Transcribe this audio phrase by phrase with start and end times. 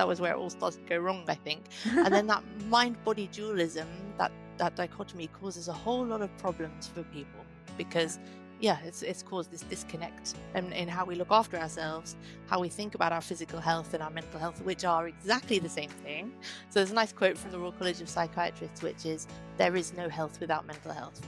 [0.00, 1.60] That was where it all started to go wrong, I think.
[1.84, 6.88] and then that mind body dualism, that, that dichotomy causes a whole lot of problems
[6.88, 7.44] for people
[7.76, 8.18] because
[8.60, 12.16] yeah, it's, it's caused this disconnect in, in how we look after ourselves,
[12.46, 15.68] how we think about our physical health and our mental health, which are exactly the
[15.68, 16.32] same thing.
[16.70, 19.26] So there's a nice quote from the Royal College of Psychiatrists, which is,
[19.58, 21.20] There is no health without mental health.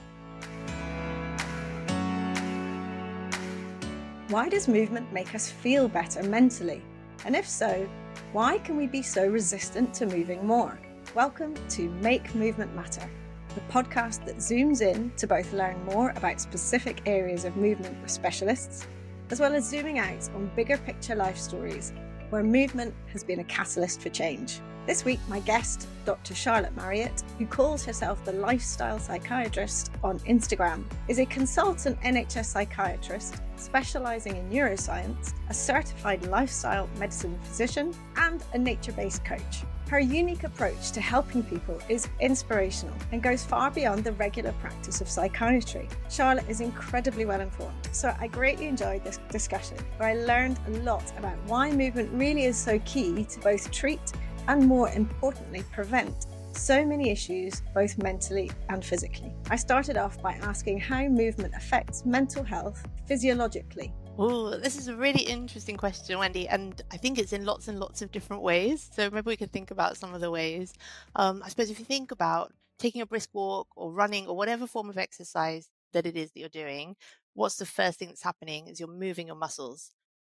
[4.29, 6.80] Why does movement make us feel better mentally?
[7.27, 7.86] And if so,
[8.32, 10.79] why can we be so resistant to moving more?
[11.14, 13.08] Welcome to Make Movement Matter
[13.54, 18.11] the podcast that zooms in to both learn more about specific areas of movement with
[18.11, 18.86] specialists,
[19.30, 21.93] as well as zooming out on bigger picture life stories
[22.30, 24.60] where movement has been a catalyst for change.
[24.85, 26.35] This week, my guest, Dr.
[26.35, 33.36] Charlotte Marriott, who calls herself the lifestyle psychiatrist on Instagram, is a consultant NHS psychiatrist
[33.55, 39.62] specialising in neuroscience, a certified lifestyle medicine physician, and a nature based coach.
[39.89, 45.00] Her unique approach to helping people is inspirational and goes far beyond the regular practice
[45.00, 45.89] of psychiatry.
[46.11, 50.70] Charlotte is incredibly well informed, so I greatly enjoyed this discussion where I learned a
[50.80, 54.00] lot about why movement really is so key to both treat
[54.48, 59.32] and, more importantly, prevent so many issues, both mentally and physically.
[59.50, 64.94] I started off by asking how movement affects mental health physiologically Oh, this is a
[64.94, 68.90] really interesting question, Wendy, and I think it's in lots and lots of different ways.
[68.92, 70.74] So maybe we could think about some of the ways.
[71.16, 74.66] Um, I suppose if you think about taking a brisk walk or running or whatever
[74.66, 76.94] form of exercise that it is that you're doing,
[77.32, 79.92] what's the first thing that's happening is you're moving your muscles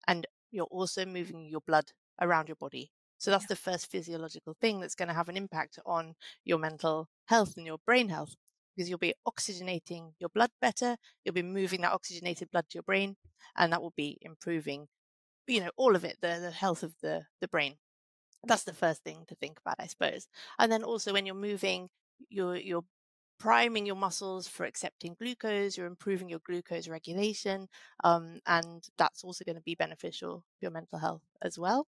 [0.10, 2.92] and you're also moving your blood around your body.
[3.20, 3.50] So that's yeah.
[3.50, 7.66] the first physiological thing that's going to have an impact on your mental health and
[7.66, 8.36] your brain health
[8.76, 10.96] because you'll be oxygenating your blood better.
[11.24, 13.18] You'll be moving that oxygenated blood to your brain,
[13.58, 14.88] and that will be improving,
[15.48, 17.76] you know, all of it, the, the health of the, the brain.
[18.48, 20.28] That's the first thing to think about, I suppose.
[20.58, 21.90] And then also when you're moving,
[22.30, 22.86] you're, you're
[23.38, 27.68] priming your muscles for accepting glucose, you're improving your glucose regulation,
[28.06, 31.86] um, and that's also going to be beneficial for your mental health as well.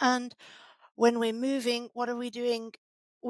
[0.00, 0.34] And
[0.94, 2.72] when we're moving, what are we doing?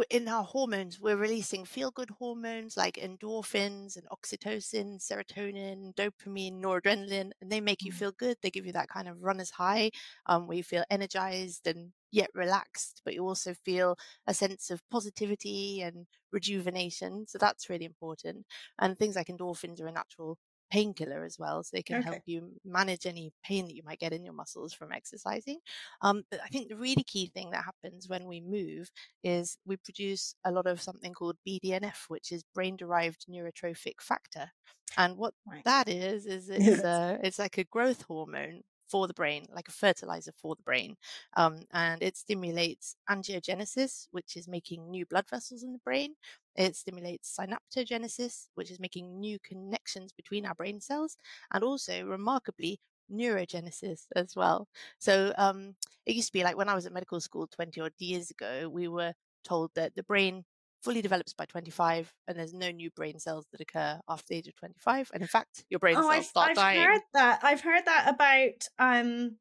[0.08, 7.30] in our hormones, we're releasing feel good hormones like endorphins and oxytocin, serotonin, dopamine, noradrenaline,
[7.40, 7.96] and they make you mm.
[7.96, 8.36] feel good.
[8.42, 9.90] They give you that kind of runner's high
[10.26, 14.82] um, where you feel energized and yet relaxed, but you also feel a sense of
[14.90, 17.26] positivity and rejuvenation.
[17.28, 18.46] So that's really important.
[18.78, 20.38] And things like endorphins are a natural
[20.72, 21.62] painkiller as well.
[21.62, 22.08] So they can okay.
[22.08, 25.58] help you manage any pain that you might get in your muscles from exercising.
[26.00, 28.90] Um, but I think the really key thing that happens when we move
[29.22, 34.50] is we produce a lot of something called BDNF, which is brain derived neurotrophic factor.
[34.96, 35.62] And what right.
[35.64, 36.84] that is, is it's, yes.
[36.84, 40.96] uh, it's like a growth hormone for the brain, like a fertilizer for the brain.
[41.36, 46.14] Um, and it stimulates angiogenesis, which is making new blood vessels in the brain.
[46.56, 51.16] It stimulates synaptogenesis, which is making new connections between our brain cells,
[51.52, 52.78] and also, remarkably,
[53.10, 54.68] neurogenesis as well.
[54.98, 55.74] So um,
[56.06, 58.68] it used to be like when I was at medical school 20 odd years ago,
[58.68, 59.14] we were
[59.44, 60.44] told that the brain
[60.82, 64.48] fully develops by 25 and there's no new brain cells that occur after the age
[64.48, 66.80] of 25 and in fact your brain oh, cells I've, start I've dying.
[66.80, 69.36] heard that i've heard that about um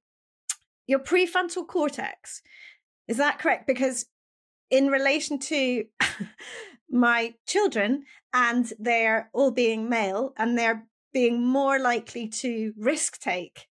[0.91, 2.41] your prefrontal cortex.
[3.07, 3.65] Is that correct?
[3.65, 4.05] Because
[4.69, 5.85] in relation to
[6.89, 8.03] my children
[8.33, 13.67] and they're all being male and they're being more likely to risk take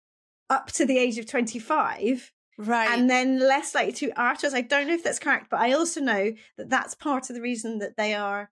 [0.49, 2.89] up to the age of 25 Right.
[2.89, 4.55] And then less likely to artists.
[4.55, 7.41] I don't know if that's correct, but I also know that that's part of the
[7.41, 8.49] reason that they are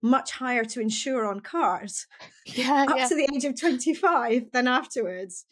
[0.00, 2.06] much higher to insure on cars
[2.46, 3.08] yeah, up yeah.
[3.08, 5.44] to the age of 25 than afterwards.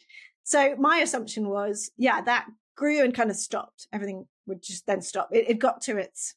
[0.43, 2.47] So my assumption was, yeah, that
[2.77, 3.87] grew and kind of stopped.
[3.91, 5.29] Everything would just then stop.
[5.33, 6.35] It, it got to its,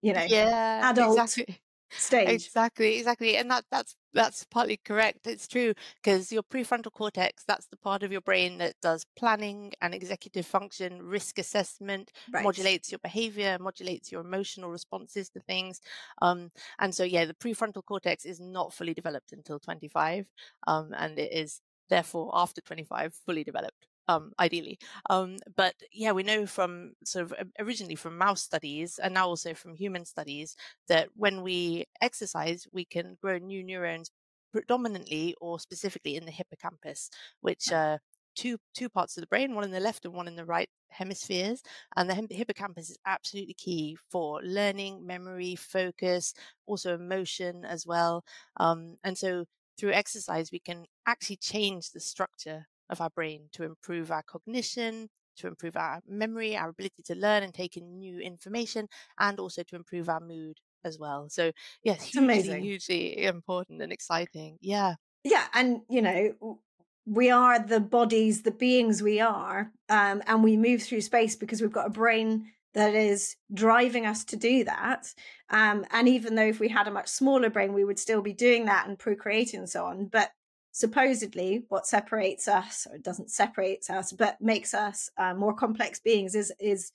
[0.00, 1.60] you know, yeah, adult exactly
[1.90, 2.46] stage.
[2.46, 3.36] Exactly, exactly.
[3.36, 5.26] And that that's that's partly correct.
[5.26, 9.72] It's true because your prefrontal cortex, that's the part of your brain that does planning
[9.80, 12.44] and executive function, risk assessment, right.
[12.44, 15.80] modulates your behavior, modulates your emotional responses to things.
[16.20, 20.26] Um, and so, yeah, the prefrontal cortex is not fully developed until 25.
[20.66, 24.78] Um, and it is therefore after 25 fully developed um, ideally.
[25.10, 29.54] Um, but yeah, we know from sort of originally from mouse studies and now also
[29.54, 30.56] from human studies
[30.88, 34.10] that when we exercise, we can grow new neurons
[34.52, 37.10] predominantly or specifically in the hippocampus,
[37.40, 38.00] which are
[38.34, 40.68] two two parts of the brain, one in the left and one in the right
[40.90, 41.62] hemispheres.
[41.96, 46.34] And the hippocampus is absolutely key for learning, memory, focus,
[46.66, 48.24] also emotion as well.
[48.58, 49.44] Um, and so
[49.78, 55.08] through exercise, we can actually change the structure of our brain to improve our cognition,
[55.38, 58.86] to improve our memory, our ability to learn and take in new information,
[59.18, 61.28] and also to improve our mood as well.
[61.28, 61.52] So,
[61.82, 62.62] yes, hugely, amazing.
[62.62, 64.58] hugely important and exciting.
[64.60, 64.94] Yeah.
[65.24, 65.44] Yeah.
[65.54, 66.58] And, you know,
[67.06, 71.60] we are the bodies, the beings we are, um, and we move through space because
[71.60, 75.12] we've got a brain that is driving us to do that.
[75.50, 78.32] Um, and even though if we had a much smaller brain, we would still be
[78.32, 80.06] doing that and procreating and so on.
[80.06, 80.30] But
[80.72, 86.34] supposedly, what separates us, or doesn't separate us, but makes us uh, more complex beings,
[86.34, 86.92] is is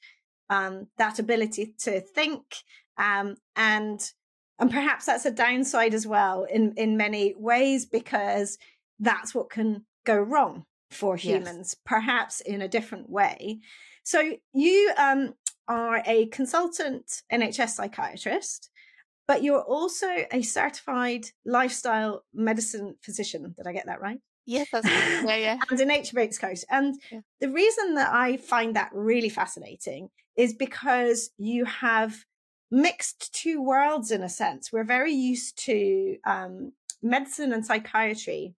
[0.50, 2.44] um, that ability to think
[2.98, 4.12] um, and
[4.60, 8.58] and perhaps that's a downside as well in in many ways because
[9.00, 11.82] that's what can go wrong for humans, yes.
[11.86, 13.60] perhaps in a different way.
[14.04, 15.34] So you um,
[15.68, 18.70] are a consultant NHS psychiatrist,
[19.28, 23.54] but you're also a certified lifestyle medicine physician.
[23.56, 24.20] Did I get that right?
[24.46, 24.88] Yes, that's
[25.26, 25.58] yeah, yeah.
[25.70, 26.60] and a nature based coach.
[26.70, 27.20] And yeah.
[27.42, 32.26] the reason that I find that really fascinating is because you have
[32.72, 34.72] mixed two worlds in a sense.
[34.72, 36.72] We're very used to um,
[37.02, 38.56] medicine and psychiatry,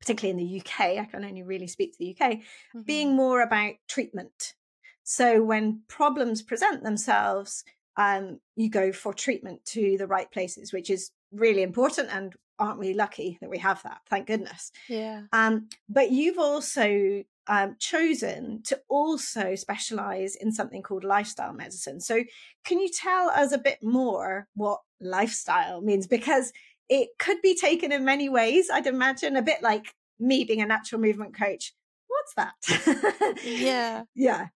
[0.00, 0.98] particularly in the UK.
[0.98, 2.82] I can only really speak to the UK, mm-hmm.
[2.82, 4.54] being more about treatment.
[5.02, 7.64] So when problems present themselves,
[7.96, 12.08] um, you go for treatment to the right places, which is really important.
[12.12, 14.00] And aren't we lucky that we have that?
[14.08, 14.72] Thank goodness.
[14.88, 15.22] Yeah.
[15.32, 22.00] Um, but you've also um, chosen to also specialize in something called lifestyle medicine.
[22.00, 22.24] So,
[22.64, 26.06] can you tell us a bit more what lifestyle means?
[26.06, 26.52] Because
[26.88, 30.66] it could be taken in many ways, I'd imagine, a bit like me being a
[30.66, 31.72] natural movement coach.
[32.08, 33.38] What's that?
[33.44, 34.02] yeah.
[34.14, 34.48] Yeah.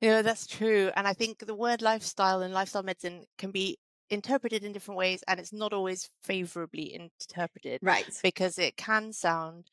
[0.00, 0.90] Yeah, that's true.
[0.96, 3.78] And I think the word lifestyle and lifestyle medicine can be
[4.10, 7.80] interpreted in different ways and it's not always favorably interpreted.
[7.82, 8.06] Right.
[8.22, 9.70] Because it can sound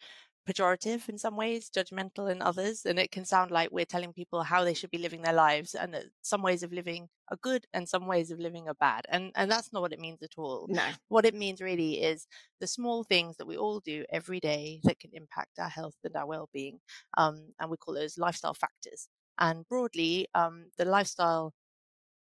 [0.50, 4.42] pejorative in some ways, judgmental in others, and it can sound like we're telling people
[4.42, 7.66] how they should be living their lives, and that some ways of living are good
[7.74, 10.32] and some ways of living are bad, and and that's not what it means at
[10.38, 10.66] all.
[10.68, 12.26] No, what it means really is
[12.60, 16.16] the small things that we all do every day that can impact our health and
[16.16, 16.80] our well-being,
[17.18, 19.08] um, and we call those lifestyle factors.
[19.40, 21.54] And broadly, um, the lifestyle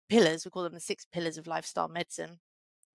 [0.08, 2.40] pillars, we call them the six pillars of lifestyle medicine,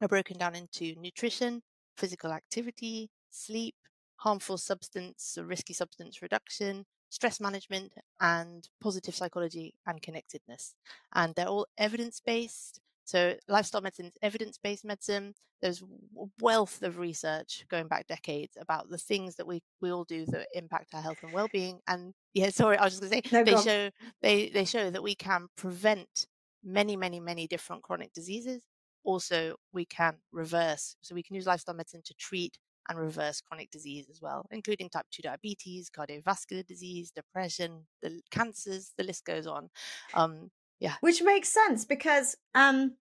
[0.01, 1.63] are broken down into nutrition,
[1.97, 3.75] physical activity, sleep,
[4.17, 10.75] harmful substance or risky substance reduction, stress management, and positive psychology and connectedness.
[11.13, 12.81] And they're all evidence based.
[13.05, 15.33] So, lifestyle medicine is evidence based medicine.
[15.61, 20.03] There's a wealth of research going back decades about the things that we, we all
[20.03, 21.79] do that impact our health and well being.
[21.87, 23.89] And yeah, sorry, I was just going to say no, they show
[24.21, 26.27] they, they show that we can prevent
[26.63, 28.63] many, many, many different chronic diseases.
[29.03, 30.95] Also, we can reverse.
[31.01, 32.57] So we can use lifestyle medicine to treat
[32.89, 38.93] and reverse chronic disease as well, including type 2 diabetes, cardiovascular disease, depression, the cancers,
[38.97, 39.69] the list goes on.
[40.13, 40.49] Um,
[40.79, 40.95] yeah.
[41.01, 42.95] Which makes sense because um,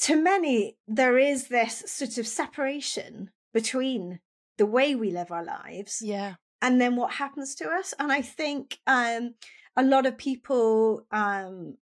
[0.00, 4.20] to many, there is this sort of separation between
[4.58, 6.34] the way we live our lives yeah.
[6.62, 7.94] and then what happens to us.
[7.98, 9.34] And I think um,
[9.76, 11.76] a lot of people um,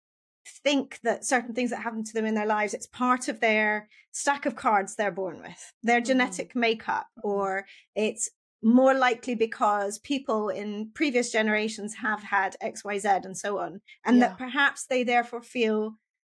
[0.63, 3.87] think that certain things that happen to them in their lives it's part of their
[4.11, 6.05] stack of cards they're born with their mm-hmm.
[6.05, 6.61] genetic mm-hmm.
[6.61, 8.29] makeup or it's
[8.61, 14.27] more likely because people in previous generations have had xyz and so on and yeah.
[14.27, 15.95] that perhaps they therefore feel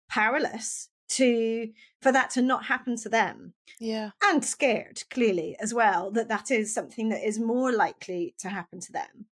[0.09, 1.67] powerless to
[2.01, 6.49] for that to not happen to them yeah and scared clearly as well that that
[6.49, 9.25] is something that is more likely to happen to them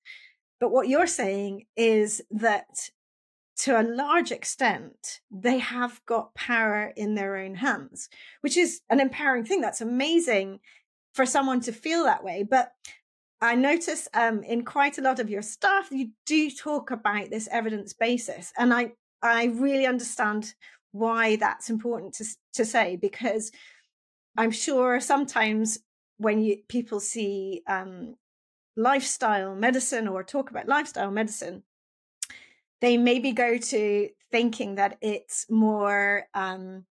[0.59, 2.89] but what you're saying is that
[3.57, 8.09] to a large extent, they have got power in their own hands,
[8.41, 9.61] which is an empowering thing.
[9.61, 10.61] That's amazing
[11.13, 12.43] for someone to feel that way.
[12.43, 12.73] But
[13.41, 17.49] I notice um, in quite a lot of your stuff, you do talk about this
[17.51, 18.53] evidence basis.
[18.57, 18.91] And I,
[19.21, 20.53] I really understand
[20.91, 23.51] why that's important to, to say, because
[24.37, 25.79] I'm sure sometimes
[26.17, 28.15] when you, people see um,
[28.75, 31.63] lifestyle medicine or talk about lifestyle medicine,
[32.79, 36.85] they maybe go to thinking that it's more um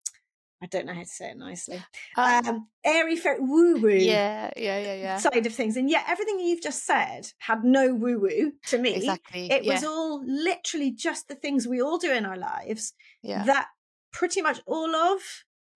[0.67, 1.81] I don't know how to say it nicely.
[2.17, 3.89] Uh, um, airy, woo woo.
[3.89, 5.19] Yeah, yeah, yeah, yeah.
[5.19, 8.97] Side of things, and yet everything you've just said had no woo woo to me.
[8.97, 9.49] Exactly.
[9.49, 9.75] It yeah.
[9.75, 12.95] was all literally just the things we all do in our lives.
[13.23, 13.45] Yeah.
[13.45, 13.69] That
[14.13, 15.21] pretty much all of,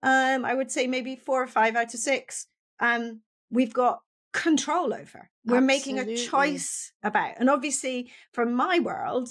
[0.03, 2.47] um, I would say maybe four or five out of six,
[2.81, 4.01] um, we've got
[4.33, 5.29] control over.
[5.45, 5.67] We're Absolutely.
[5.67, 9.29] making a choice about, and obviously, from my world,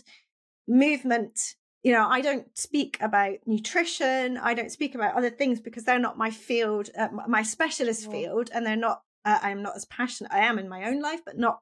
[0.67, 1.38] movement
[1.83, 5.99] you know i don't speak about nutrition i don't speak about other things because they're
[5.99, 10.33] not my field uh, my specialist field and they're not uh, i'm not as passionate
[10.33, 11.61] i am in my own life but not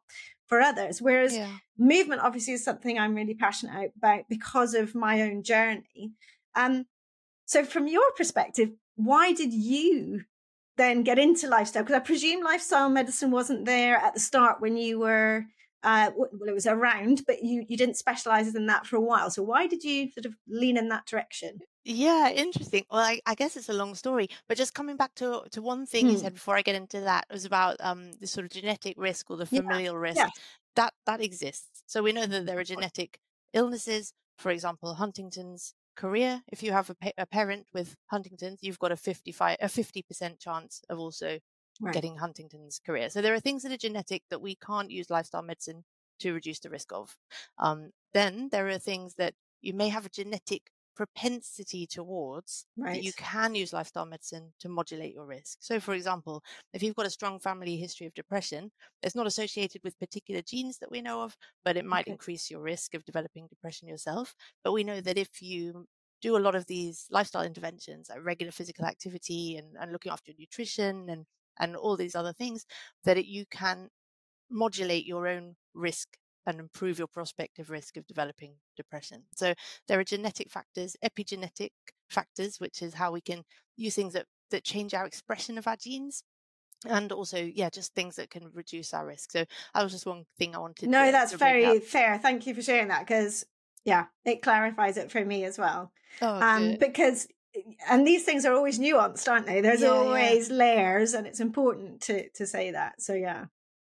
[0.48, 1.00] for others.
[1.00, 1.52] Whereas yeah.
[1.78, 6.12] movement obviously is something I'm really passionate about because of my own journey.
[6.56, 6.86] Um,
[7.44, 10.22] so from your perspective, why did you
[10.76, 11.82] then get into lifestyle?
[11.82, 15.44] Because I presume lifestyle medicine wasn't there at the start when you were
[15.82, 19.30] uh, well, it was around, but you you didn't specialize in that for a while.
[19.30, 21.60] So why did you sort of lean in that direction?
[21.84, 22.84] Yeah, interesting.
[22.90, 25.86] Well, I, I guess it's a long story, but just coming back to to one
[25.86, 26.12] thing hmm.
[26.12, 29.30] you said before I get into that was about um the sort of genetic risk
[29.30, 30.00] or the familial yeah.
[30.00, 30.28] risk yeah.
[30.76, 31.82] that that exists.
[31.86, 33.18] So we know that there are genetic
[33.52, 36.42] illnesses, for example, Huntington's chorea.
[36.48, 40.38] If you have a, pa- a parent with Huntington's, you've got a 55 a 50%
[40.38, 41.38] chance of also
[41.80, 41.94] right.
[41.94, 43.10] getting Huntington's chorea.
[43.10, 45.84] So there are things that are genetic that we can't use lifestyle medicine
[46.20, 47.16] to reduce the risk of.
[47.58, 50.62] Um, then there are things that you may have a genetic
[50.98, 52.94] propensity towards right.
[52.94, 55.58] that you can use lifestyle medicine to modulate your risk.
[55.60, 56.42] So, for example,
[56.74, 58.72] if you've got a strong family history of depression,
[59.04, 62.10] it's not associated with particular genes that we know of, but it might okay.
[62.10, 64.34] increase your risk of developing depression yourself.
[64.64, 65.86] But we know that if you
[66.20, 70.32] do a lot of these lifestyle interventions like regular physical activity and, and looking after
[70.32, 71.26] your nutrition and
[71.58, 72.64] and all these other things
[73.04, 73.88] that it, you can
[74.50, 79.24] modulate your own risk and improve your prospective risk of developing depression.
[79.36, 79.54] So
[79.86, 81.70] there are genetic factors, epigenetic
[82.08, 83.42] factors, which is how we can
[83.76, 86.22] use things that, that change our expression of our genes.
[86.86, 89.32] And also, yeah, just things that can reduce our risk.
[89.32, 90.84] So that was just one thing I wanted.
[90.84, 92.18] To No, to, that's to very fair.
[92.18, 93.44] Thank you for sharing that because,
[93.84, 95.90] yeah, it clarifies it for me as well.
[96.22, 97.26] Oh, um, because
[97.88, 99.60] and these things are always nuanced, aren't they?
[99.60, 100.56] There's yeah, always yeah.
[100.56, 103.00] layers, and it's important to to say that.
[103.02, 103.46] So yeah.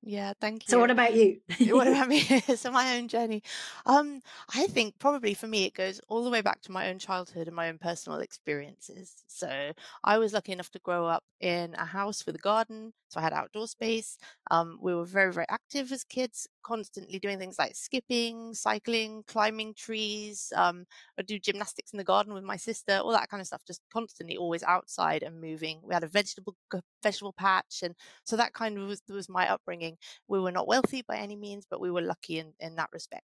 [0.02, 0.75] Yeah, thank you.
[0.75, 1.40] So what about you?
[1.71, 2.21] what about me?
[2.56, 3.42] so my own journey.
[3.87, 4.21] Um,
[4.54, 7.47] I think probably for me it goes all the way back to my own childhood
[7.47, 9.25] and my own personal experiences.
[9.28, 9.73] So
[10.04, 13.23] I was lucky enough to grow up in a house with a garden, so I
[13.25, 14.18] had outdoor space.
[14.50, 19.75] Um, we were very very active as kids, constantly doing things like skipping, cycling, climbing
[19.75, 20.52] trees.
[20.56, 20.87] Um,
[21.18, 23.62] I do gymnastics in the garden with my sister, all that kind of stuff.
[23.66, 25.80] Just constantly always outside and moving.
[25.82, 26.56] We had a vegetable
[27.02, 27.94] vegetable patch, and
[28.25, 29.91] so that kind of was was my upbringing
[30.28, 33.26] we were not wealthy by any means, but we were lucky in, in that respect.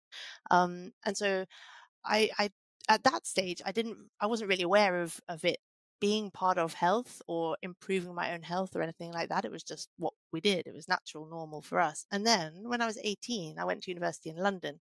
[0.52, 1.46] Um, and so
[2.06, 2.50] I, I,
[2.90, 5.60] at that stage, I didn't, I wasn't really aware of, of it
[6.04, 9.46] being part of health or improving my own health or anything like that.
[9.46, 10.68] It was just what we did.
[10.68, 12.06] It was natural, normal for us.
[12.12, 14.82] And then when I was 18, I went to university in London.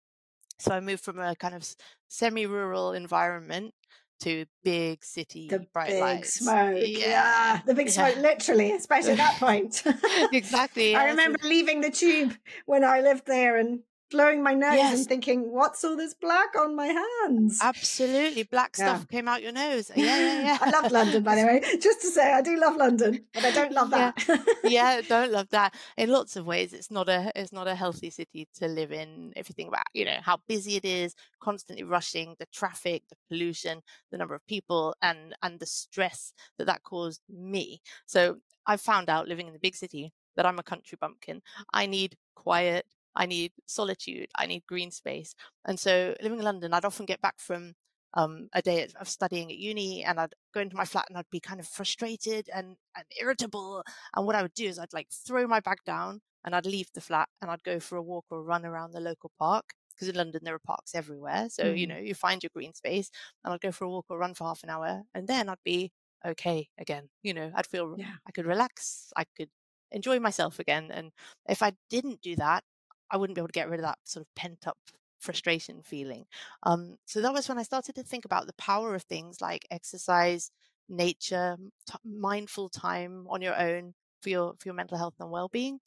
[0.59, 1.65] So I moved from a kind of
[2.09, 3.75] semi rural environment
[4.21, 6.35] to big city the bright big lights.
[6.35, 6.77] smoke.
[6.79, 6.99] Yeah.
[6.99, 7.61] yeah.
[7.67, 8.23] the big smoke, yeah.
[8.23, 9.83] literally, especially at that point.
[10.33, 10.95] exactly.
[10.97, 13.81] I remember leaving the tube when I lived there and
[14.15, 14.99] blowing my nose yes.
[14.99, 19.17] and thinking, "What's all this black on my hands?" Absolutely, black stuff yeah.
[19.17, 19.91] came out your nose.
[19.97, 20.59] Yeah, yeah, yeah.
[20.63, 21.63] I love London, by the way.
[21.81, 24.25] Just to say, I do love London, but I don't love that.
[24.29, 24.37] yeah.
[24.65, 25.75] yeah, don't love that.
[25.97, 29.33] In lots of ways, it's not a it's not a healthy city to live in.
[29.35, 33.17] If you think about, you know, how busy it is, constantly rushing, the traffic, the
[33.29, 37.81] pollution, the number of people, and and the stress that that caused me.
[38.07, 41.43] So I found out living in the big city that I'm a country bumpkin.
[41.73, 45.35] I need quiet, I need solitude, I need green space.
[45.65, 47.75] And so living in London, I'd often get back from
[48.15, 51.31] um, a day of studying at uni and I'd go into my flat and I'd
[51.31, 53.83] be kind of frustrated and, and irritable.
[54.17, 56.89] And what I would do is I'd like throw my bag down and I'd leave
[56.95, 59.65] the flat and I'd go for a walk or a run around the local park.
[59.95, 61.47] Because in London there are parks everywhere.
[61.51, 61.79] So, mm.
[61.79, 63.11] you know, you find your green space
[63.45, 65.59] and I'd go for a walk or run for half an hour and then I'd
[65.65, 65.93] be
[66.27, 67.09] okay again.
[67.23, 68.15] You know, I'd feel yeah.
[68.27, 69.51] I could relax, I could
[69.93, 70.91] enjoy myself again.
[70.91, 71.13] And
[71.49, 72.65] if I didn't do that,
[73.11, 74.79] I wouldn't be able to get rid of that sort of pent up
[75.19, 76.27] frustration feeling.
[76.65, 79.67] Um, so that was when I started to think about the power of things like
[79.71, 80.51] exercise,
[80.89, 81.57] nature,
[81.91, 85.81] t- mindful time on your own for your for your mental health and well being.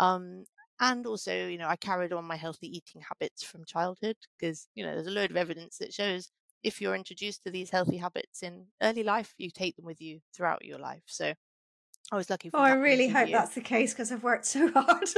[0.00, 0.44] Um,
[0.80, 4.84] and also, you know, I carried on my healthy eating habits from childhood because you
[4.84, 6.30] know there's a load of evidence that shows
[6.62, 10.20] if you're introduced to these healthy habits in early life, you take them with you
[10.34, 11.02] throughout your life.
[11.06, 11.34] So
[12.12, 12.50] I was lucky.
[12.54, 15.08] oh, I really hope that's the case because I've worked so hard.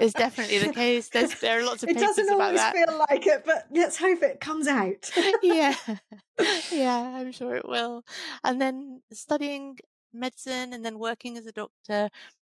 [0.00, 1.08] It's definitely the case.
[1.08, 4.40] There's there are lots of it doesn't always feel like it, but let's hope it
[4.40, 5.10] comes out.
[5.42, 5.74] yeah,
[6.72, 8.04] yeah, I'm sure it will.
[8.44, 9.78] And then studying
[10.12, 12.08] medicine and then working as a doctor,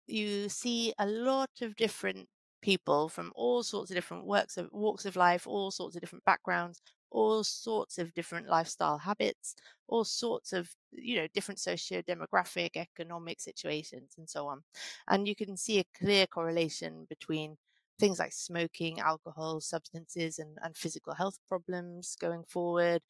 [0.06, 2.28] you see a lot of different
[2.62, 6.24] people from all sorts of different works of walks of life, all sorts of different
[6.24, 9.54] backgrounds, all sorts of different lifestyle habits,
[9.88, 14.62] all sorts of, you know, different socio-demographic, economic situations and so on.
[15.08, 17.56] And you can see a clear correlation between
[17.98, 23.02] things like smoking, alcohol, substances, and, and physical health problems going forward.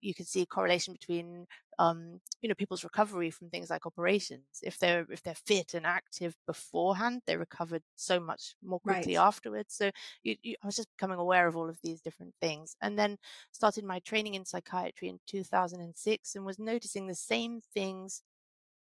[0.00, 1.46] You can see a correlation between
[1.78, 4.44] um, you know people's recovery from things like operations.
[4.62, 9.26] If they're if they're fit and active beforehand, they recovered so much more quickly right.
[9.26, 9.74] afterwards.
[9.74, 9.90] So
[10.22, 13.16] you, you, I was just becoming aware of all of these different things, and then
[13.52, 18.22] started my training in psychiatry in 2006, and was noticing the same things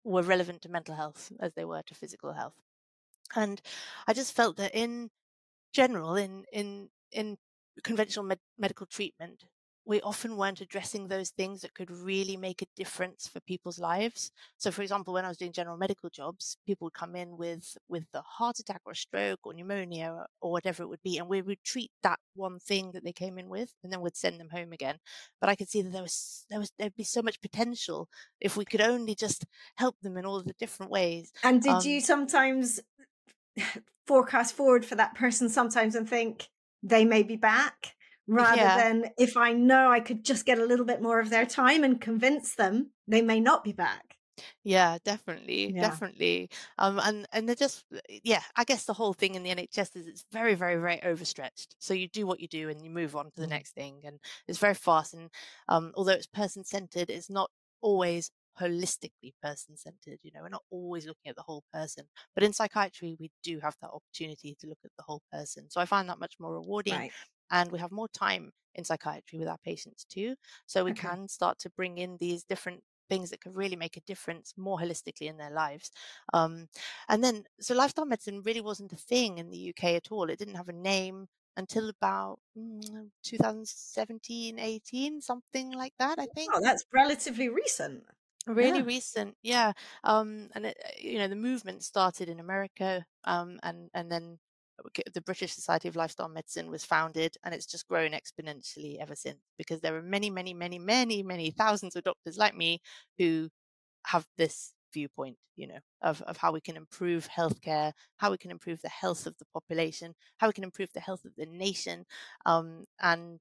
[0.04, 2.56] were relevant to mental health as they were to physical health.
[3.36, 3.62] And
[4.08, 5.10] I just felt that in
[5.82, 7.38] general, in in in
[7.84, 9.46] conventional med- medical treatment,
[9.86, 14.32] we often weren't addressing those things that could really make a difference for people's lives.
[14.58, 17.78] So, for example, when I was doing general medical jobs, people would come in with
[17.88, 21.18] with a heart attack or a stroke or pneumonia or, or whatever it would be,
[21.18, 24.18] and we would treat that one thing that they came in with, and then we'd
[24.18, 24.98] send them home again.
[25.40, 28.10] But I could see that there was there was there'd be so much potential
[28.42, 29.46] if we could only just
[29.78, 31.32] help them in all the different ways.
[31.44, 32.80] And did um, you sometimes
[34.08, 36.48] forecast forward for that person sometimes and think
[36.84, 37.94] they may be back?
[38.28, 38.78] rather yeah.
[38.78, 41.84] than if I know I could just get a little bit more of their time
[41.84, 44.18] and convince them, they may not be back.
[44.64, 45.82] Yeah, definitely, yeah.
[45.82, 46.50] definitely.
[46.78, 47.86] Um, and and they're just
[48.24, 48.42] yeah.
[48.56, 51.76] I guess the whole thing in the NHS is it's very, very, very overstretched.
[51.80, 53.52] So you do what you do and you move on to the mm.
[53.52, 55.16] next thing, and it's very fast.
[55.16, 55.32] And
[55.68, 57.50] um, although it's person centered, it's not
[57.82, 60.20] always holistically person centered.
[60.24, 63.60] You know, we're not always looking at the whole person, but in psychiatry, we do
[63.62, 65.70] have that opportunity to look at the whole person.
[65.70, 66.94] So I find that much more rewarding.
[66.94, 67.12] Right
[67.52, 70.36] and we have more time in psychiatry with our patients too
[70.66, 71.08] so we okay.
[71.08, 74.78] can start to bring in these different things that could really make a difference more
[74.78, 75.92] holistically in their lives
[76.34, 76.68] um,
[77.10, 80.38] and then so lifestyle medicine really wasn't a thing in the uk at all it
[80.38, 86.60] didn't have a name until about mm, 2017 18 something like that i think oh
[86.62, 88.04] that's relatively recent
[88.48, 88.84] really yeah.
[88.84, 89.72] recent yeah
[90.04, 94.38] um and it, you know the movement started in america um and and then
[95.14, 99.40] the British Society of Lifestyle Medicine was founded, and it's just grown exponentially ever since
[99.58, 102.80] because there are many, many, many, many, many thousands of doctors like me
[103.18, 103.50] who
[104.06, 108.52] have this viewpoint, you know, of, of how we can improve healthcare, how we can
[108.52, 112.06] improve the health of the population, how we can improve the health of the nation.
[112.46, 113.40] Um, and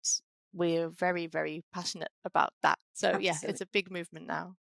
[0.53, 2.79] we're very, very passionate about that.
[2.95, 3.27] So, Absolutely.
[3.27, 4.55] yeah, it's a big movement now.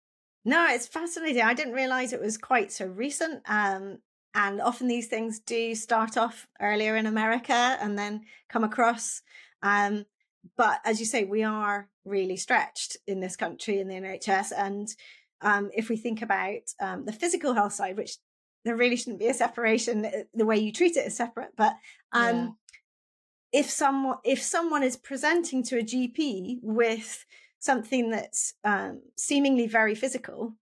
[0.44, 1.42] No, it's fascinating.
[1.42, 3.42] I didn't realize it was quite so recent.
[3.46, 3.98] Um,
[4.34, 9.22] and often these things do start off earlier in America and then come across.
[9.62, 10.06] Um,
[10.56, 14.52] but as you say, we are really stretched in this country in the NHS.
[14.56, 14.88] And
[15.42, 18.16] um, if we think about um, the physical health side, which
[18.64, 21.50] there really shouldn't be a separation, uh, the way you treat it is separate.
[21.56, 21.74] But
[22.12, 22.56] um,
[23.52, 23.60] yeah.
[23.60, 27.24] if someone if someone is presenting to a GP with
[27.62, 30.54] something that's um, seemingly very physical,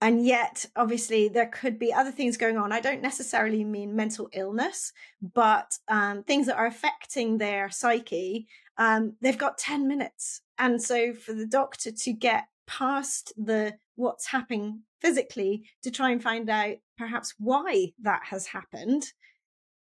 [0.00, 2.72] and yet obviously there could be other things going on.
[2.72, 4.92] I don't necessarily mean mental illness
[5.34, 10.40] but um, things that are affecting their psyche um, they've got 10 minutes.
[10.58, 16.22] And so for the doctor to get past the what's happening physically to try and
[16.22, 19.04] find out perhaps why that has happened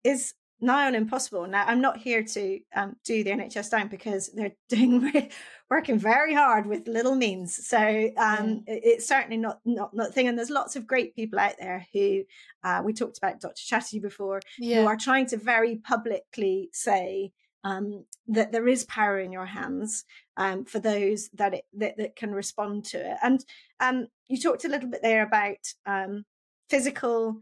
[0.04, 1.48] is nigh on impossible.
[1.48, 5.30] Now, I'm not here to um, do the NHS down because they're doing
[5.70, 7.68] working very hard with little means.
[7.68, 7.78] So
[8.18, 10.28] um, it, it's certainly not not not thing.
[10.28, 12.24] And there's lots of great people out there who
[12.64, 13.54] uh, we talked about Dr.
[13.56, 14.82] Chatterjee before, yeah.
[14.82, 17.32] who are trying to very publicly say
[17.64, 20.04] um, that there is power in your hands
[20.38, 23.18] um, for those that, it, that that can respond to it.
[23.24, 23.44] And
[23.80, 26.26] um, you talked a little bit there about um,
[26.70, 27.42] physical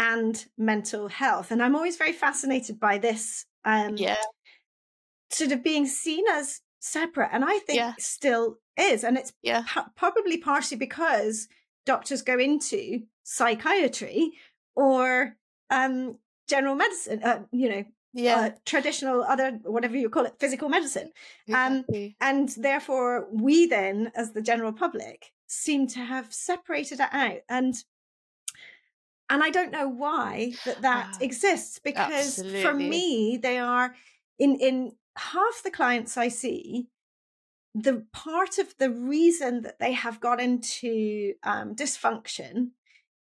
[0.00, 1.50] and mental health.
[1.50, 3.44] And I'm always very fascinated by this.
[3.64, 4.16] Um, yeah.
[5.30, 7.28] Sort of being seen as separate.
[7.32, 7.92] And I think yeah.
[7.98, 9.04] still is.
[9.04, 9.62] And it's yeah.
[9.96, 11.48] probably partially because
[11.84, 14.32] doctors go into psychiatry
[14.74, 15.36] or
[15.68, 16.16] um,
[16.48, 21.12] general medicine, uh, you know, yeah uh, traditional other whatever you call it physical medicine
[21.54, 22.16] um, exactly.
[22.20, 27.38] um and therefore we then as the general public seem to have separated it out
[27.48, 27.76] and
[29.30, 32.62] and I don't know why that that ah, exists because absolutely.
[32.62, 33.94] for me they are
[34.38, 36.88] in in half the clients I see
[37.74, 42.70] the part of the reason that they have got into um, dysfunction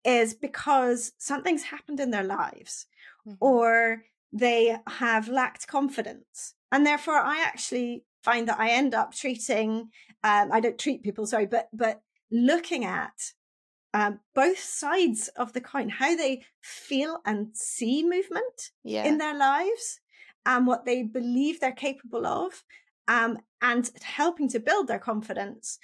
[0.06, 2.86] is because something's happened in their lives
[3.28, 3.36] mm-hmm.
[3.42, 9.90] or they have lacked confidence and therefore i actually find that i end up treating
[10.24, 13.34] um, i don't treat people sorry but but looking at
[13.94, 19.06] um, both sides of the coin, how they feel and see movement yeah.
[19.06, 20.00] in their lives
[20.46, 22.64] and what they believe they're capable of,
[23.08, 25.80] um, and helping to build their confidence,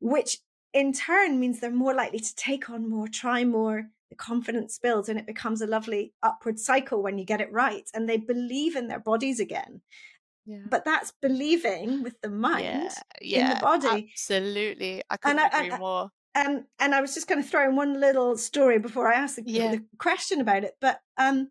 [0.00, 0.38] which
[0.72, 3.84] in turn means they're more likely to take on more, try more.
[4.10, 7.88] the confidence builds and it becomes a lovely upward cycle when you get it right
[7.94, 9.80] and they believe in their bodies again
[10.44, 10.64] Yeah.
[10.68, 12.90] but that's believing with the mind
[13.22, 15.02] yeah, in the body absolutely.
[15.08, 16.10] I couldn't I- agree I- more.
[16.34, 19.36] And and I was just going to throw in one little story before I ask
[19.36, 19.72] the, Yeah.
[19.72, 20.76] the question about it.
[20.80, 21.50] But um,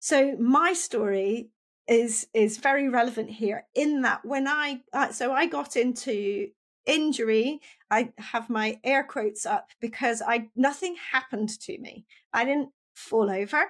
[0.00, 1.50] so my story
[1.88, 6.48] is is very relevant here in that when I uh, so I got into
[6.86, 12.06] injury, I have my air quotes up because I nothing happened to me.
[12.32, 13.64] I didn't fall over.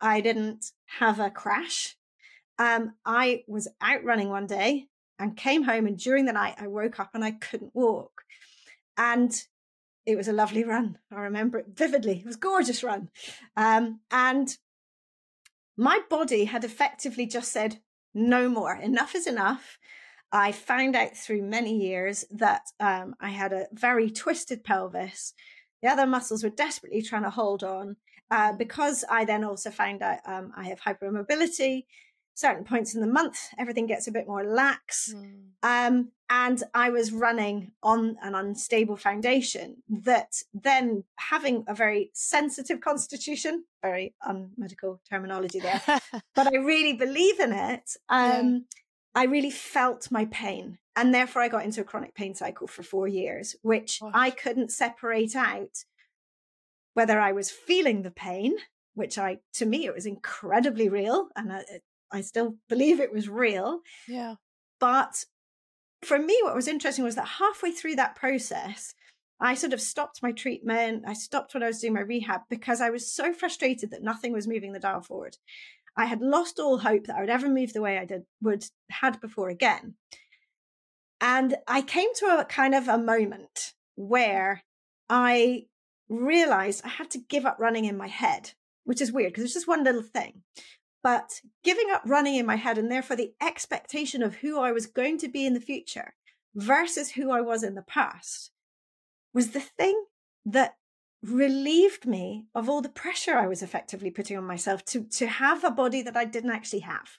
[0.00, 1.96] I didn't have a crash.
[2.58, 4.86] Um, I was out running one day
[5.18, 8.22] and came home, and during the night I woke up and I couldn't walk.
[8.96, 9.32] And
[10.06, 10.98] it was a lovely run.
[11.10, 12.18] I remember it vividly.
[12.18, 13.08] It was a gorgeous run.
[13.56, 14.56] Um, and
[15.76, 17.80] my body had effectively just said,
[18.14, 18.74] no more.
[18.74, 19.78] Enough is enough.
[20.30, 25.32] I found out through many years that um, I had a very twisted pelvis.
[25.82, 27.96] The other muscles were desperately trying to hold on.
[28.30, 31.84] Uh, because I then also found out um, I have hypermobility,
[32.34, 35.14] certain points in the month, everything gets a bit more lax.
[35.14, 35.40] Mm.
[35.62, 42.80] Um, and I was running on an unstable foundation that then having a very sensitive
[42.80, 45.80] constitution, very unmedical terminology there,
[46.34, 47.96] but I really believe in it.
[48.08, 48.66] Um,
[49.14, 50.78] I really felt my pain.
[50.96, 54.12] And therefore, I got into a chronic pain cycle for four years, which Gosh.
[54.14, 55.84] I couldn't separate out
[56.94, 58.54] whether I was feeling the pain,
[58.94, 61.28] which I, to me, it was incredibly real.
[61.34, 61.64] And I,
[62.14, 63.80] I still believe it was real.
[64.08, 64.34] yeah.
[64.80, 65.24] But
[66.02, 68.94] for me, what was interesting was that halfway through that process,
[69.40, 71.04] I sort of stopped my treatment.
[71.06, 74.32] I stopped when I was doing my rehab because I was so frustrated that nothing
[74.32, 75.36] was moving the dial forward.
[75.96, 78.64] I had lost all hope that I would ever move the way I did would
[78.90, 79.94] had before again.
[81.20, 84.62] And I came to a kind of a moment where
[85.08, 85.66] I
[86.08, 88.52] realized I had to give up running in my head,
[88.84, 90.42] which is weird because it's just one little thing.
[91.04, 94.86] But giving up running in my head and therefore the expectation of who I was
[94.86, 96.14] going to be in the future
[96.54, 98.50] versus who I was in the past
[99.34, 100.06] was the thing
[100.46, 100.76] that
[101.22, 105.62] relieved me of all the pressure I was effectively putting on myself to, to have
[105.62, 107.18] a body that I didn't actually have.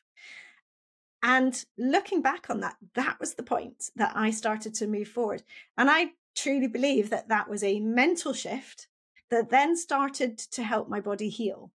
[1.22, 5.44] And looking back on that, that was the point that I started to move forward.
[5.78, 8.88] And I truly believe that that was a mental shift
[9.30, 11.72] that then started to help my body heal.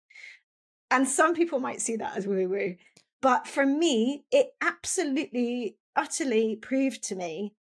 [0.90, 2.77] And some people might see that as woo woo.
[3.20, 7.53] But for me, it absolutely, utterly proved to me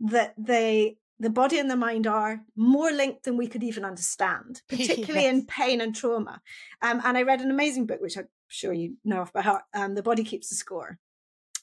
[0.00, 4.62] that they, the body and the mind are more linked than we could even understand,
[4.68, 6.40] particularly in pain and trauma.
[6.80, 9.62] Um, and I read an amazing book, which I'm sure you know off by heart,
[9.74, 10.98] um, The Body Keeps the Score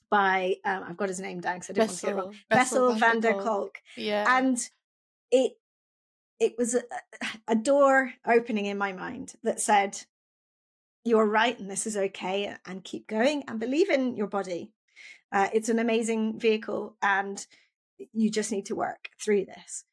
[0.10, 2.36] by, um, I've got his name down because I didn't want to get it wrong.
[2.50, 4.26] Bessel van der Kolk Yeah.
[4.38, 4.58] and
[5.32, 5.54] it
[6.40, 6.82] it was a,
[7.50, 10.00] a door opening in my mind that said
[11.04, 14.72] you're right and this is okay and keep going and believe in your body.
[15.32, 17.46] Uh, it's an amazing vehicle and
[18.14, 19.86] you just need to work through this.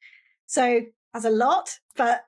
[0.46, 0.82] So
[1.14, 2.22] as a lot but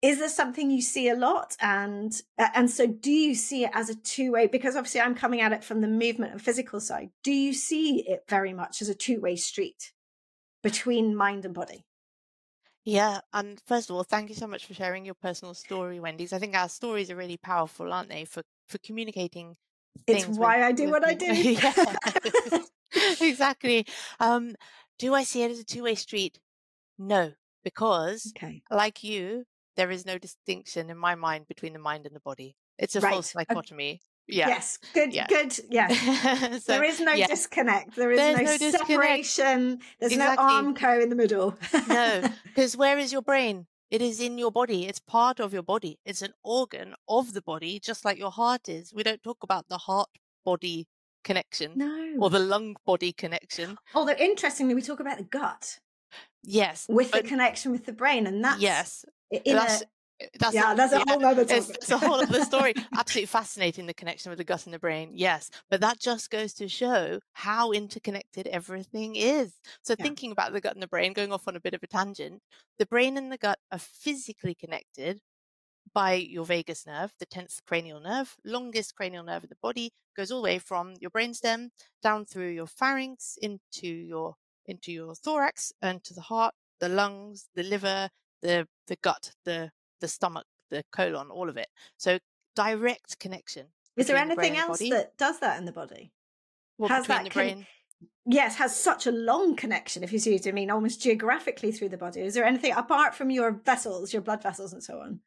[0.00, 1.56] is there something you see a lot?
[1.60, 5.40] And uh, and so do you see it as a two-way because obviously i'm coming
[5.40, 7.10] at it from the movement and physical side.
[7.24, 9.92] Do you see it very much as a two-way street
[10.62, 11.84] between mind and body
[12.88, 16.32] Yeah, and first of all, thank you so much for sharing your personal story, Wendy's.
[16.32, 19.56] I think our stories are really powerful, aren't they, for for communicating
[20.06, 21.34] It's things why with- I do what I people.
[22.50, 22.64] do.
[23.20, 23.86] Exactly.
[24.20, 24.54] Um,
[24.98, 26.38] do I see it as a two-way street?
[26.98, 29.44] No, because okay like you,
[29.76, 32.56] there is no distinction in my mind between the mind and the body.
[32.78, 33.42] It's a false Right.
[33.42, 33.54] Okay.
[33.54, 34.00] dichotomy.
[34.28, 34.48] Yeah.
[34.48, 35.26] yes good Yeah.
[35.26, 37.26] good yes so, there is no yeah.
[37.26, 40.44] disconnect there is There's no, no separation there's Exactly.
[40.46, 41.56] no armco in the middle
[41.88, 43.66] no, because where is your brain?
[43.90, 44.84] It is in your body.
[44.86, 45.98] It's part of your body.
[46.04, 48.92] It's an organ of the body, just like your heart is.
[48.92, 50.10] We don't talk about the heart
[50.44, 50.86] body
[51.24, 53.76] connection no or the lung body connection.
[53.94, 55.78] although interestingly we talk about the gut
[56.42, 56.86] Yes.
[56.88, 59.04] with the connection with the brain and that's yes.
[59.30, 59.84] in That's, a,
[60.38, 62.74] that's yeah a- that's a yeah, whole other It's, it's a whole other story.
[62.96, 65.10] Absolutely fascinating, the connection with the gut and the brain.
[65.14, 65.50] Yes.
[65.70, 69.54] But that just goes to show how interconnected everything is.
[69.82, 70.04] So, Yeah.
[70.04, 72.42] thinking about the gut and the brain, going off on a bit of a tangent,
[72.78, 75.20] the brain and the gut are physically connected
[75.94, 80.30] by your vagus nerve, the 10th cranial nerve, longest cranial nerve in the body, goes
[80.30, 81.70] all the way from your brainstem
[82.02, 84.34] down through your pharynx into your
[84.66, 88.10] into your thorax and to the heart, the lungs, the liver,
[88.42, 89.70] the the gut, the
[90.00, 91.68] the stomach, the colon, all of it.
[91.96, 92.18] So
[92.54, 93.66] direct connection.
[93.96, 96.12] is there between the anything else that does that in the body
[96.78, 97.66] Well, has that the con- brain.
[98.26, 101.90] yes, has such a long connection, if you see what I mean, almost geographically through
[101.90, 102.20] the body.
[102.20, 105.20] Is there anything apart from your vessels, your blood vessels, and so on?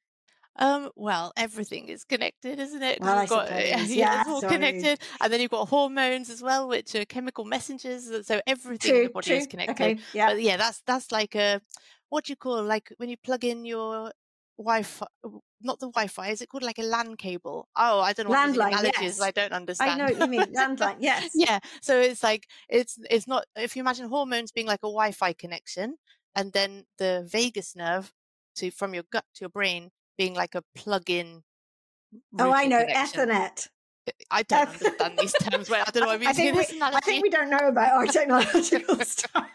[0.58, 3.00] Um, well, everything is connected, isn't it?
[3.00, 3.70] Well, I got, suppose.
[3.70, 4.54] yeah, Yeah, it's all sorry.
[4.54, 5.00] connected.
[5.22, 8.12] And then you've got hormones as well, which are chemical messengers.
[8.28, 9.38] So everything in the body true.
[9.38, 9.74] is connected.
[9.82, 10.28] Okay, yeah.
[10.28, 11.62] But yeah, that's that's like a
[12.10, 14.12] what do you call like when you plug in your
[14.58, 15.08] Wi-Fi,
[15.62, 17.68] not the Wi-Fi, is it called like a LAN cable?
[17.76, 19.02] Oh, I don't know Landline, analogies.
[19.02, 19.22] yes.
[19.22, 19.92] I don't understand.
[19.92, 20.54] I know what you mean.
[20.56, 21.32] Landline, yes.
[21.34, 25.34] yeah so it's like it's it's not if you imagine hormones being like a wi-fi
[25.34, 25.96] connection
[26.36, 28.12] and then the vagus nerve
[28.56, 31.44] to from your gut to your brain being like a plug-in
[32.38, 33.30] Oh, I know, connection.
[33.30, 33.70] Ethernet.
[34.32, 36.82] I don't Eth- understand these terms well i don't know why i'm I think, we,
[36.82, 39.48] I think we don't know about our technological stuff.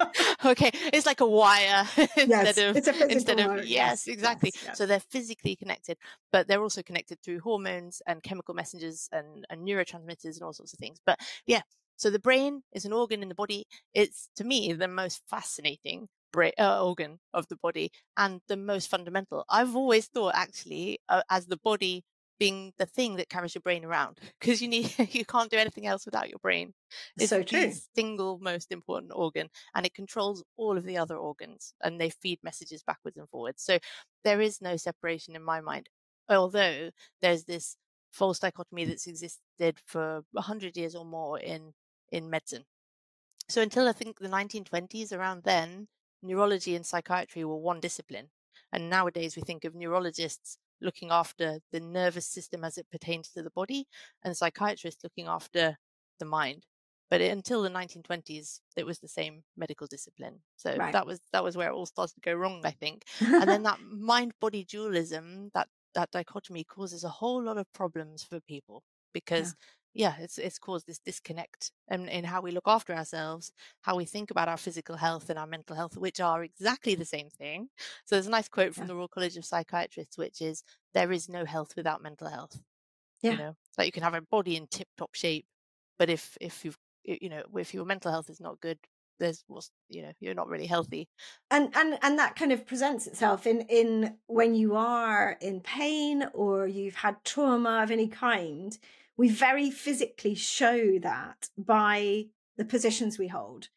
[0.44, 3.62] okay it's like a wire instead yes, of it's a physical instead of wire.
[3.62, 4.78] yes exactly yes, yes.
[4.78, 5.96] so they're physically connected
[6.32, 10.72] but they're also connected through hormones and chemical messengers and, and neurotransmitters and all sorts
[10.72, 11.62] of things but yeah
[11.96, 16.08] so the brain is an organ in the body it's to me the most fascinating
[16.32, 21.22] bra- uh, organ of the body and the most fundamental i've always thought actually uh,
[21.30, 22.04] as the body
[22.38, 25.86] being the thing that carries your brain around because you need you can't do anything
[25.86, 26.72] else without your brain.
[27.18, 27.60] It's so true.
[27.60, 32.10] the single most important organ and it controls all of the other organs and they
[32.10, 33.62] feed messages backwards and forwards.
[33.62, 33.78] So
[34.24, 35.88] there is no separation in my mind
[36.28, 36.90] although
[37.22, 37.76] there's this
[38.12, 38.88] false dichotomy mm.
[38.88, 41.72] that's existed for 100 years or more in
[42.10, 42.64] in medicine.
[43.48, 45.88] So until i think the 1920s around then
[46.22, 48.28] neurology and psychiatry were one discipline
[48.72, 53.42] and nowadays we think of neurologists looking after the nervous system as it pertains to
[53.42, 53.86] the body
[54.22, 55.78] and psychiatrists looking after
[56.18, 56.66] the mind.
[57.08, 60.42] But it, until the 1920s it was the same medical discipline.
[60.56, 60.92] So Right.
[60.92, 63.04] that was that was where it all started to go wrong i think.
[63.38, 68.22] And then that mind body dualism that that dichotomy causes a whole lot of problems
[68.24, 69.54] for people because
[69.96, 74.04] yeah, it's it's caused this disconnect in, in how we look after ourselves how we
[74.04, 77.68] think about our physical health and our mental health which are exactly the same thing
[78.04, 78.88] so there's a nice quote from Yeah.
[78.88, 80.62] the royal college of psychiatrists which is
[80.94, 82.62] there is no health without mental health
[83.22, 83.32] Yeah.
[83.32, 85.46] you know like you can have a body in tip top shape
[85.98, 88.78] but if if you've you know if your mental health is not good
[89.18, 91.08] there's what's you know you're not really healthy
[91.50, 96.24] and and and that kind of presents itself in in when you are in pain
[96.34, 98.78] or you've had trauma of any kind
[99.16, 102.26] we very physically show that by
[102.56, 103.68] the positions we hold.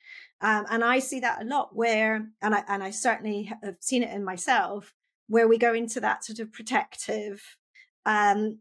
[0.42, 4.04] Um, and i see that a lot where and i and i certainly have seen
[4.04, 4.94] it in myself
[5.28, 7.58] where we go into that sort of protective
[8.06, 8.60] um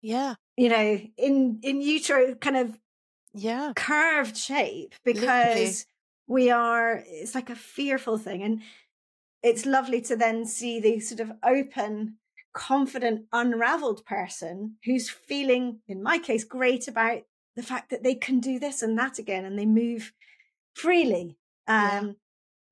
[0.00, 0.34] yeah.
[0.56, 2.78] you know in in utero kind of
[3.36, 3.72] yeah.
[3.76, 5.26] curved shape Literally.
[5.26, 5.86] because
[6.26, 8.42] we are it's like a fearful thing.
[8.42, 8.62] And
[9.42, 12.16] it's lovely to then see the sort of open
[12.56, 17.22] confident unraveled person who's feeling in my case great about
[17.56, 20.12] the fact that they can do this and that again and they move
[20.74, 21.38] freely
[21.80, 21.92] Yeah.
[22.00, 22.16] um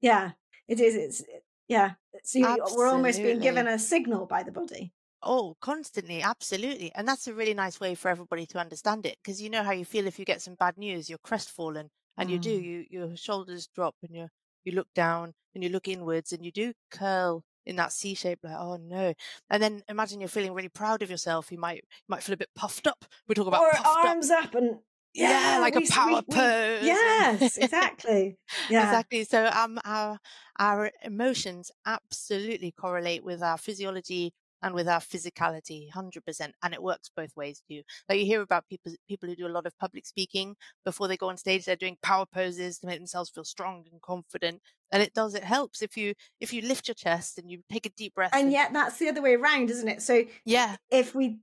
[0.00, 0.32] yeah,
[0.68, 1.24] it is it's
[1.68, 6.92] yeah so you, we're almost being given a signal by the body Oh, constantly, absolutely.
[6.94, 9.72] And that's a really nice way for everybody to understand it because you know how
[9.72, 12.60] you feel if you get some bad news, you're crestfallen and you do, Mm.
[12.60, 14.28] you your shoulders drop and you
[14.64, 18.40] you look down and you look inwards and you do curl in that C shape
[18.42, 19.14] like, oh no.
[19.50, 21.50] And then imagine you're feeling really proud of yourself.
[21.52, 23.04] You might you might feel a bit puffed up.
[23.28, 24.06] We talk about or puffed up.
[24.06, 24.78] arms up and
[25.14, 28.36] Yeah, like a power we- we- pose and- yes exactly
[28.68, 29.24] yeah Exactly.
[29.24, 30.18] So um our
[30.58, 34.32] our emotions absolutely correlate with our physiology
[34.64, 37.82] and with our physicality 100% and it works both ways too.
[38.08, 41.18] Like you hear about people people who do a lot of public speaking before they
[41.18, 45.02] go on stage they're doing power poses to make themselves feel strong and confident and
[45.02, 47.90] it does it helps if you if you lift your chest and you take a
[47.90, 50.02] deep breath and yet that's the other way around isn't it?
[50.02, 50.76] So yeah.
[50.90, 51.38] if we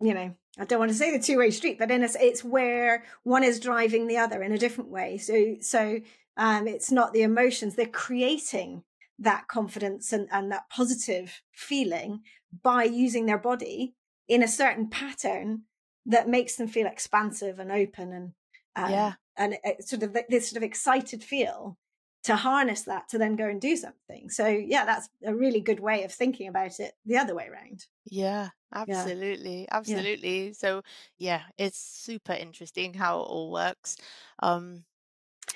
[0.00, 3.04] you know i don't want to say the two-way street but in a, it's where
[3.22, 5.18] one is driving the other in a different way.
[5.18, 6.00] So so
[6.36, 8.82] um it's not the emotions they're creating
[9.18, 12.22] that confidence and, and that positive feeling
[12.62, 13.94] by using their body
[14.28, 15.64] in a certain pattern
[16.06, 18.32] that makes them feel expansive and open and
[18.76, 19.16] um, Yeah.
[19.36, 21.78] and it, sort of this sort of excited feel
[22.24, 25.80] to harness that to then go and do something so yeah that's a really good
[25.80, 29.66] way of thinking about it the other way around Yeah, absolutely.
[29.70, 30.52] Absolutely.
[30.52, 30.82] So
[31.18, 33.96] yeah, it's super interesting how it all works.
[34.40, 34.84] Um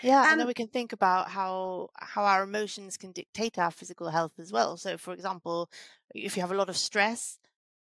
[0.02, 3.70] yeah, and then Um, we can think about how how our emotions can dictate our
[3.70, 4.76] physical health as well.
[4.76, 5.70] So for example,
[6.14, 7.38] if you have a lot of stress,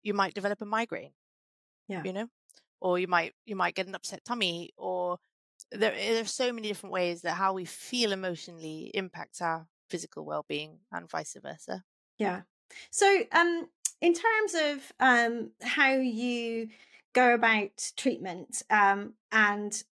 [0.04, 1.14] you might develop a migraine.
[1.88, 2.04] Yeah.
[2.04, 2.30] You know?
[2.80, 5.18] Or you might you might get an upset tummy or
[5.72, 10.80] there there's so many different ways that how we feel emotionally impacts our physical well-being
[10.92, 11.84] and vice versa.
[12.18, 12.42] Yeah.
[12.92, 13.68] So, um,
[14.02, 16.70] in terms of um, how you
[17.14, 19.84] go about treatment um, and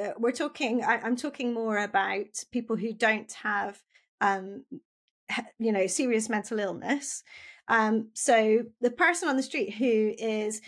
[0.00, 0.84] uh, we're talking.
[0.84, 3.80] I, am talking more about people who don't have,
[4.20, 4.64] um,
[5.58, 7.22] you know, serious mental illness.
[7.68, 10.60] Um, so the person on the street who is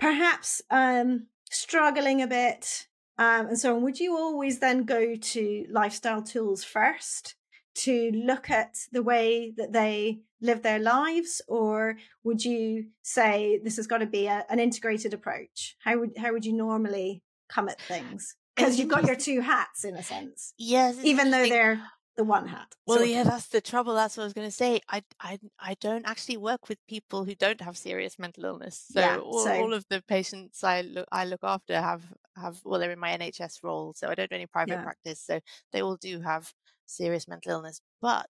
[0.00, 5.66] perhaps um, struggling a bit um, and so on, would you always then go to
[5.70, 7.36] lifestyle tools first
[7.76, 13.76] to look at the way that they live their lives, or would you say this
[13.76, 15.76] has got to be a, an integrated approach?
[15.80, 18.36] How would how would you normally come at things?
[18.54, 20.54] Because you've got your two hats in a sense.
[20.58, 21.80] Yes, even though they're
[22.16, 22.74] the one hat.
[22.86, 23.94] Well, yeah, that's the trouble.
[23.94, 24.80] That's what I was going to say.
[24.88, 28.86] I, I, I don't actually work with people who don't have serious mental illness.
[28.92, 29.52] So, yeah, all, so...
[29.52, 32.02] all, of the patients I look I look after have
[32.36, 34.82] have well, they're in my NHS role, so I don't do any private yeah.
[34.82, 35.20] practice.
[35.20, 35.40] So
[35.72, 36.52] they all do have
[36.86, 37.80] serious mental illness.
[38.00, 38.30] But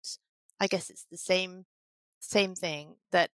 [0.59, 1.64] I guess it's the same
[2.20, 3.31] same thing that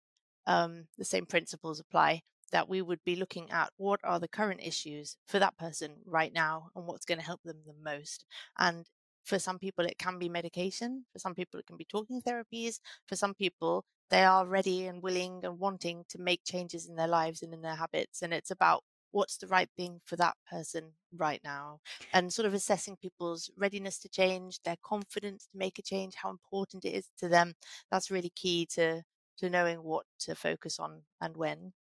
[0.46, 2.22] um, the same principles apply.
[2.54, 6.34] That we would be looking at what are the current issues for that person right
[6.34, 8.26] now and what's going to help them the most.
[8.58, 8.88] And
[9.26, 11.06] for some people, it can be medication.
[11.12, 12.80] For some people, it can be talking therapies.
[13.08, 17.08] For some people, they are ready and willing and wanting to make changes in their
[17.08, 18.22] lives and in their habits.
[18.22, 21.80] And it's about what's the right thing for that person right now
[22.14, 26.32] and sort of assessing people's readiness to change their confidence to make a change how
[26.32, 27.54] important it is to them
[27.92, 29.04] that's really key to
[29.38, 31.72] to knowing what to focus on and when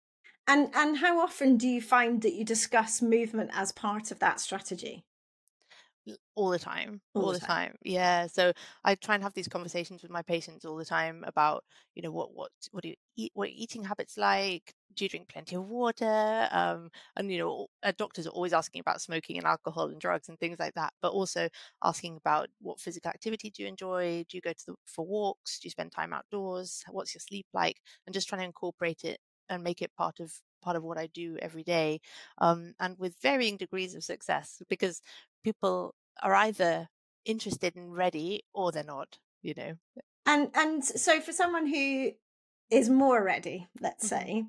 [0.47, 4.39] and and how often do you find that you discuss movement as part of that
[4.39, 5.05] strategy?
[6.35, 7.47] All the time all, all the, time.
[7.69, 7.75] time.
[7.83, 8.51] yeah so
[8.83, 11.63] i try and have these conversations with my patients all the time about
[11.95, 14.73] you know what what what do you eat what eating habits like?
[14.95, 16.47] Do you drink plenty of water?
[16.51, 20.37] Um, and you know doctors are always asking about smoking and alcohol and drugs and
[20.39, 21.47] things like that but also
[21.83, 24.25] asking about what physical activity do you enjoy?
[24.27, 25.59] Do you go to the, for walks?
[25.59, 26.83] Do you spend time outdoors?
[26.91, 27.77] What's your sleep like?
[28.05, 30.31] And just trying to incorporate it and make it part of
[30.63, 31.99] part of what I do every day,
[32.39, 35.01] um, and with varying degrees of success because
[35.43, 36.87] people are either
[37.25, 39.17] interested and ready or they're not.
[39.41, 39.73] You know,
[40.25, 42.11] and and so for someone who
[42.69, 44.25] is more ready, let's mm-hmm.
[44.25, 44.43] say,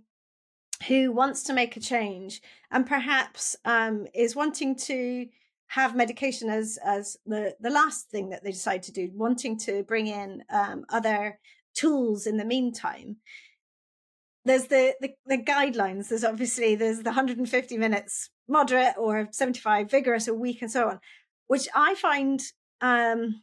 [0.88, 5.26] who wants to make a change and perhaps um, is wanting to
[5.66, 9.83] have medication as as the the last thing that they decide to do, wanting to
[9.85, 11.38] bring in um, other
[11.74, 13.16] tools in the meantime
[14.44, 16.09] there's the, the, the guidelines.
[16.09, 21.00] There's obviously there's the 150 minutes moderate or 75 vigorous a week and so on,
[21.46, 22.42] which I find
[22.80, 23.42] um,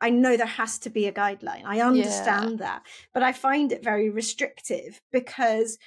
[0.00, 1.64] I know there has to be a guideline.
[1.64, 2.66] I understand yeah.
[2.66, 2.82] that,
[3.14, 5.78] but I find it very restrictive because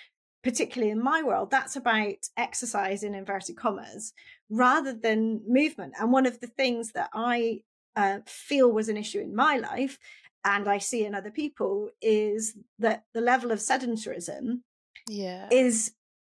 [0.43, 4.13] particularly in my world, that's about exercise in inverted commas
[4.49, 5.93] rather than movement.
[5.99, 7.61] And one of the things that I
[7.95, 9.99] uh, feel was an issue in my life
[10.45, 14.61] and I see in other people is that the level of sedentarism
[15.07, 15.47] yeah.
[15.51, 15.93] is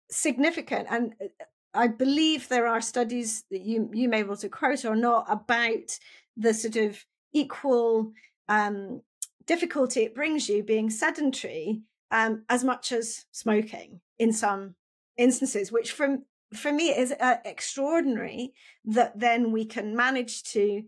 [0.09, 0.87] significant.
[0.89, 1.27] And uh,
[1.73, 5.25] I believe there are studies that you you may be able to quote or not
[5.29, 5.97] about
[6.37, 8.11] the sort of equal
[8.47, 9.01] um,
[9.45, 14.75] difficulty it brings you being sedentary um, as much as smoking in some
[15.17, 18.53] instances, which from for me is uh, extraordinary
[18.85, 20.83] that then we can manage to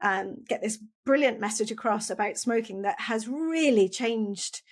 [0.00, 4.62] um, get this brilliant message across about smoking that has really changed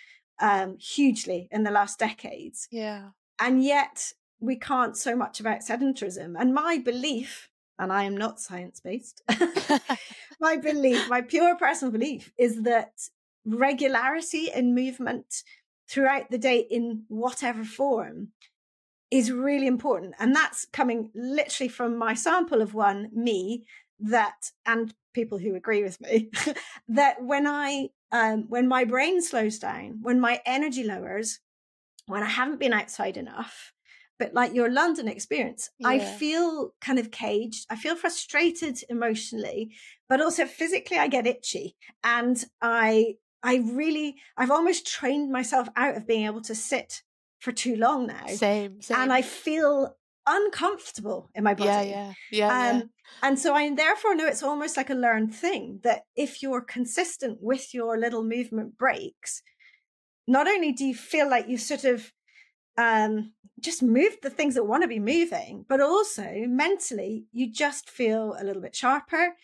[0.41, 2.69] um, hugely in the last decades.
[2.71, 3.11] Yeah.
[3.41, 6.35] And yet we can't so much about sedentarism.
[6.39, 9.23] And my belief, and I am not science based,
[10.41, 12.93] my belief, my pure personal belief is that
[13.45, 15.43] regularity in movement
[15.89, 18.29] throughout the day in whatever form
[19.11, 20.15] is really important.
[20.19, 23.67] And that's coming literally from my sample of one, me,
[24.01, 26.31] that, and people who agree with me
[26.89, 31.41] that when I um, when my brain slows down, when my energy lowers,
[32.07, 33.73] when I haven't been outside enough,
[34.19, 35.89] but like your London experience, yeah.
[35.89, 37.67] I feel kind of caged.
[37.71, 39.73] I feel frustrated emotionally,
[40.09, 41.77] but also physically I get itchy.
[42.05, 47.03] And I I really I've almost trained myself out of being able to sit
[47.41, 48.27] for too long now.
[48.27, 48.97] Same, same.
[48.97, 49.97] And I feel
[50.27, 51.69] uncomfortable in my body.
[51.69, 52.83] Yeah, yeah, yeah, um, yeah.
[53.23, 57.39] And so I therefore know it's almost like a learned thing that if you're consistent
[57.41, 59.43] with your little movement breaks,
[60.27, 62.13] not only do you feel like you sort of
[62.79, 67.91] um, just moved the things that want to be moving, but also mentally you just
[67.91, 69.35] feel a little bit sharper,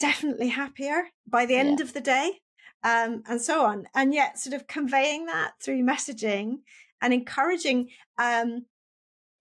[0.00, 1.84] definitely happier by the end yeah.
[1.84, 2.40] of the day.
[2.82, 3.86] Um, and so on.
[3.94, 6.56] And yet, sort of conveying that through messaging
[7.00, 8.66] and encouraging um,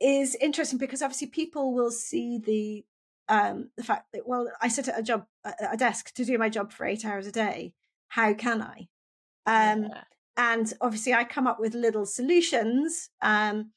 [0.04, 2.86] is interesting because obviously people will see the
[3.30, 6.38] um the fact that well i sit at a job at a desk to do
[6.38, 7.74] my job for eight hours a day
[8.10, 8.88] how can i
[9.46, 10.04] um yeah.
[10.36, 13.72] and obviously i come up with little solutions um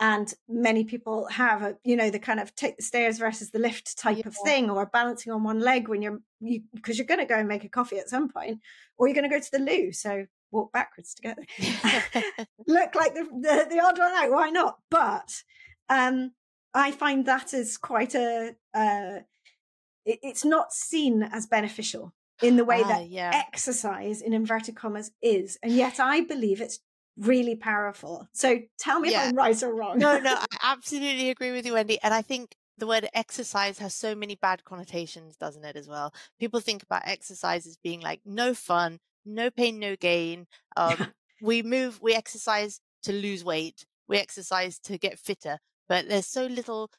[0.00, 3.58] and many people have a you know the kind of take the stairs versus the
[3.58, 4.28] lift type yeah.
[4.28, 7.34] of thing or balancing on one leg when you're you because you're going to go
[7.36, 8.60] and make a coffee at some point
[8.96, 11.42] or you're going to go to the loo so walk backwards together
[12.66, 15.42] look like the, the, the odd one out why not but
[15.88, 16.32] um
[16.74, 19.18] i find that is quite a uh
[20.04, 23.30] it, it's not seen as beneficial in the way ah, that yeah.
[23.34, 26.80] exercise in inverted commas is and yet i believe it's
[27.18, 28.28] really powerful.
[28.32, 29.24] So tell me yeah.
[29.24, 29.98] if I'm right or wrong.
[29.98, 31.98] no, no, I absolutely agree with you, Wendy.
[32.02, 36.14] And I think the word exercise has so many bad connotations, doesn't it, as well?
[36.38, 40.46] People think about exercise as being like no fun, no pain, no gain.
[40.76, 41.12] Um,
[41.42, 45.58] we move, we exercise to lose weight, we exercise to get fitter,
[45.88, 46.90] but there's so little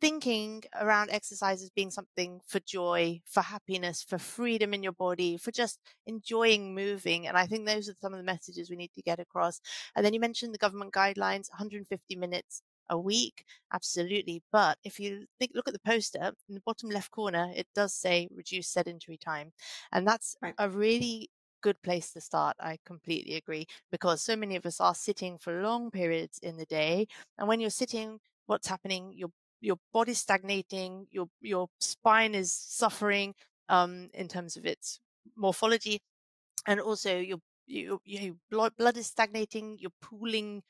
[0.00, 5.36] thinking around exercise as being something for joy, for happiness, for freedom in your body,
[5.36, 7.26] for just enjoying moving.
[7.26, 9.60] And I think those are some of the messages we need to get across.
[9.96, 13.44] And then you mentioned the government guidelines 150 minutes a week.
[13.72, 14.42] Absolutely.
[14.52, 17.94] But if you think, look at the poster in the bottom left corner, it does
[17.94, 19.52] say reduce sedentary time.
[19.92, 20.54] And that's right.
[20.58, 21.30] a really
[21.64, 22.56] good place to start.
[22.60, 26.66] I completely agree because so many of us are sitting for long periods in the
[26.66, 27.06] day.
[27.38, 29.14] And when you're sitting, what's happening?
[29.16, 29.30] Your
[29.62, 33.34] your body's stagnating, your your spine is suffering
[33.70, 35.00] um, in terms of its
[35.36, 36.00] morphology,
[36.66, 39.78] and also your your, your blood, is stagnating.
[39.80, 40.62] You're pooling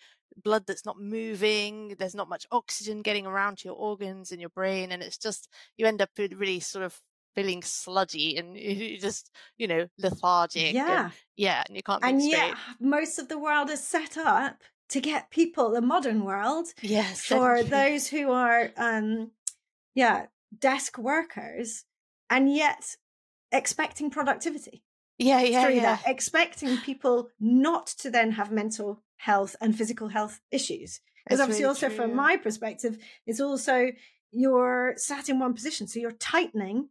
[0.45, 1.97] blood that's not moving.
[1.99, 5.49] There's not much oxygen getting around to your organs and your brain, and it's just
[5.76, 7.01] you end up with really sort of
[7.35, 8.57] feeling sludgy and
[9.01, 10.74] just you know lethargic.
[10.74, 12.05] Yeah, and, yeah, and you can't.
[12.05, 16.66] And yet, most of the world is set up to get people the modern world
[16.82, 19.30] yes for those who are um
[19.95, 20.26] yeah
[20.59, 21.85] desk workers
[22.30, 22.97] and yet
[23.53, 24.82] expecting productivity
[25.18, 25.82] yeah yeah yeah.
[25.82, 31.64] that expecting people not to then have mental health and physical health issues because obviously
[31.64, 31.97] really also true.
[31.97, 33.91] from my perspective it's also
[34.32, 36.89] you're sat in one position so you're tightening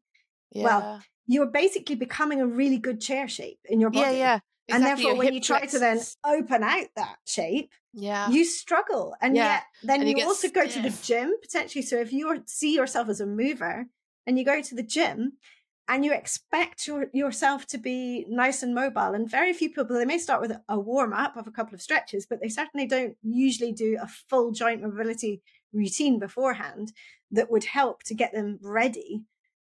[0.53, 0.63] yeah.
[0.63, 4.39] well you're basically becoming a really good chair shape in your body yeah yeah
[4.69, 9.13] Exactly, and therefore when you try to then open out that shape yeah you struggle
[9.21, 9.55] and yeah.
[9.55, 10.53] yet then and you, you also stiff.
[10.53, 13.85] go to the gym potentially so if you see yourself as a mover
[14.25, 15.33] and you go to the gym
[15.89, 20.05] and you expect your, yourself to be nice and mobile and very few people they
[20.05, 23.17] may start with a warm up of a couple of stretches but they certainly don't
[23.21, 25.41] usually do a full joint mobility
[25.73, 26.93] routine beforehand
[27.31, 29.23] that would help to get them ready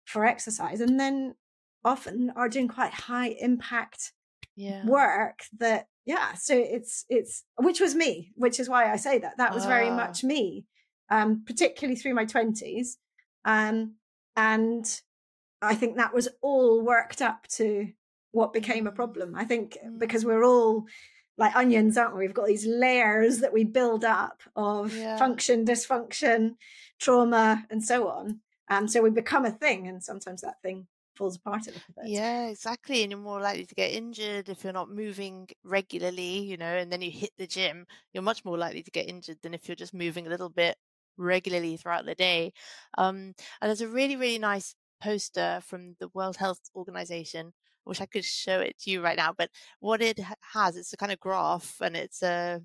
[0.09, 1.35] for exercise and then
[1.85, 4.11] often are doing quite high impact
[4.55, 4.83] yeah.
[4.85, 9.37] work that yeah so it's it's which was me which is why i say that
[9.37, 9.95] that was very ah.
[9.95, 10.65] much me
[11.11, 12.95] um particularly through my 20s
[13.45, 13.93] um
[14.35, 14.99] and
[15.61, 17.87] i think that was all worked up to
[18.31, 18.95] what became a mm.
[18.95, 20.27] problem i think because mm.
[20.27, 20.85] we're all
[21.37, 25.17] like onions aren't we we've got these layers that we build up of yeah.
[25.17, 26.55] function dysfunction
[26.99, 28.39] trauma and so on
[28.69, 32.11] um so we become a thing and sometimes that thing falls apart a little bit.
[32.11, 33.03] Yeah, exactly.
[33.03, 36.91] And you're more likely to get injured if you're not moving regularly, you know, and
[36.91, 39.75] then you hit the gym, you're much more likely to get injured than if you're
[39.75, 40.77] just moving a little bit
[41.17, 42.53] regularly throughout the day.
[42.97, 47.47] Um, and there's a really, really nice poster from the World Health Organization.
[47.85, 49.49] I wish I could show it to you right now, but
[49.81, 50.19] what it
[50.53, 52.61] has, it's a kind of graph and it's a,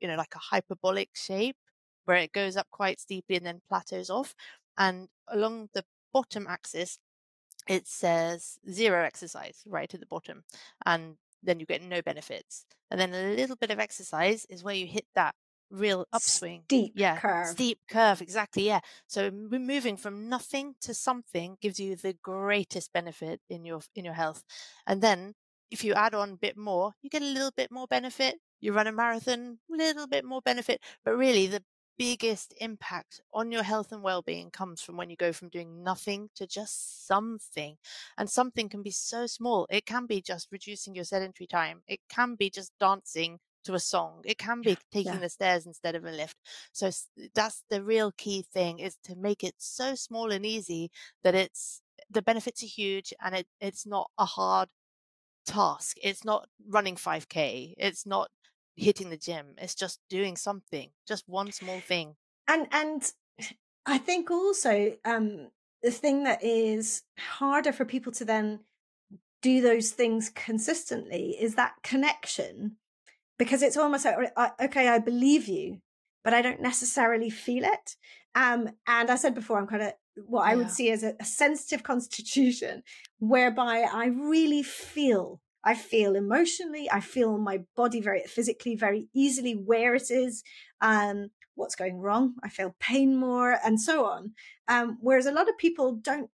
[0.00, 1.56] you know, like a hyperbolic shape
[2.04, 4.34] where it goes up quite steeply and then plateaus off.
[4.78, 6.98] And along the bottom axis,
[7.68, 10.44] it says zero exercise right at the bottom
[10.84, 12.64] and then you get no benefits.
[12.90, 15.34] And then a little bit of exercise is where you hit that
[15.70, 16.62] real upswing.
[16.66, 17.48] Steep yeah curve.
[17.48, 18.80] steep curve exactly yeah.
[19.06, 24.14] So moving from nothing to something gives you the greatest benefit in your in your
[24.14, 24.44] health.
[24.86, 25.34] And then
[25.70, 28.36] if you add on a bit more you get a little bit more benefit.
[28.60, 30.80] You run a marathon a little bit more benefit.
[31.04, 31.62] But really the
[31.98, 36.28] biggest impact on your health and well-being comes from when you go from doing nothing
[36.34, 37.76] to just something
[38.18, 39.66] and something can be so small.
[39.70, 41.82] It can be just reducing your sedentary time.
[41.86, 44.22] It can be just dancing to a song.
[44.24, 45.18] It can be taking yeah.
[45.20, 46.36] the stairs instead of a lift.
[46.72, 46.90] So
[47.34, 50.90] that's the real key thing is to make it so small and easy
[51.24, 54.68] that it's the benefits are huge and it, it's not a hard
[55.46, 55.96] task.
[56.02, 58.28] It's not running 5k it's not
[58.76, 59.54] hitting the gym.
[59.58, 62.16] It's just doing something, just one small thing.
[62.46, 63.10] And and
[63.86, 65.48] I think also um,
[65.82, 68.60] the thing that is harder for people to then
[69.42, 72.76] do those things consistently is that connection,
[73.38, 75.80] because it's almost like okay, I believe you,
[76.22, 77.96] but I don't necessarily feel it.
[78.34, 79.92] Um, and I said before, I'm kind of
[80.26, 82.82] what I would see as a, a sensitive constitution,
[83.18, 89.52] whereby I really feel I feel emotionally, I feel my body very physically, very easily
[89.52, 90.44] where it is,
[90.80, 92.34] um, what's going wrong.
[92.44, 94.32] I feel pain more, and so on.
[94.68, 96.30] Um, whereas a lot of people don't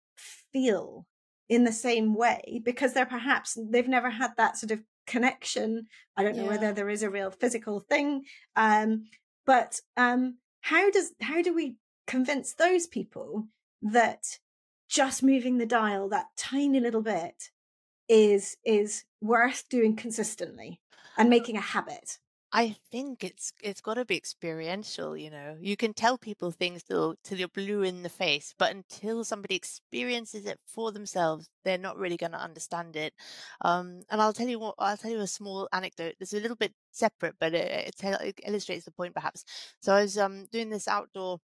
[0.51, 1.07] feel
[1.47, 5.87] in the same way because they're perhaps they've never had that sort of connection.
[6.17, 6.49] I don't know yeah.
[6.49, 8.25] whether there is a real physical thing,
[8.57, 9.05] um,
[9.45, 13.47] but um, how does how do we convince those people
[13.81, 14.25] that
[14.89, 17.49] just moving the dial that tiny little bit
[18.09, 20.79] is is worth doing consistently
[21.17, 22.17] and making a habit
[22.53, 25.57] I think it's it's got to be experiential, you know.
[25.61, 29.55] You can tell people things till till you're blue in the face, but until somebody
[29.55, 33.13] experiences it for themselves, they're not really going to understand it.
[33.61, 36.15] Um, and I'll tell you what, I'll tell you a small anecdote.
[36.19, 39.45] It's a little bit separate, but it, it, it illustrates the point perhaps.
[39.81, 41.39] So I was um, doing this outdoor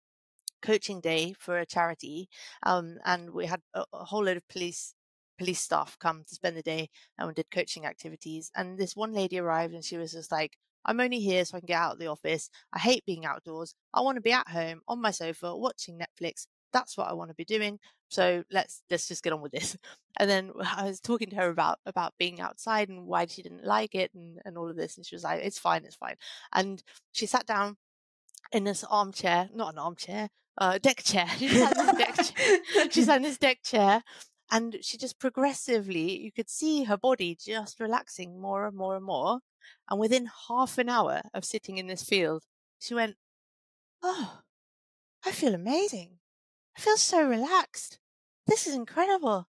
[0.61, 2.29] coaching day for a charity,
[2.63, 4.95] um, and we had a, a whole load of police
[5.37, 8.51] police staff come to spend the day and we did coaching activities.
[8.55, 11.59] And this one lady arrived and she was just like, I'm only here so I
[11.59, 12.49] can get out of the office.
[12.71, 13.73] I hate being outdoors.
[13.93, 16.47] I want to be at home on my sofa watching Netflix.
[16.71, 17.79] That's what I want to be doing.
[18.09, 19.77] So let's let's just get on with this.
[20.17, 23.65] And then I was talking to her about about being outside and why she didn't
[23.65, 24.95] like it and, and all of this.
[24.95, 26.15] And she was like, It's fine, it's fine.
[26.53, 26.81] And
[27.11, 27.75] she sat down
[28.53, 31.27] in this armchair, not an armchair, uh, deck chair.
[31.37, 32.89] She sat in this deck chair.
[32.91, 34.03] She sat in this deck chair
[34.51, 39.05] and she just progressively you could see her body just relaxing more and more and
[39.05, 39.39] more
[39.89, 42.43] and within half an hour of sitting in this field,
[42.79, 43.15] she went,
[44.03, 44.41] Oh,
[45.25, 46.19] I feel amazing.
[46.77, 47.99] I feel so relaxed.
[48.47, 49.47] This is incredible.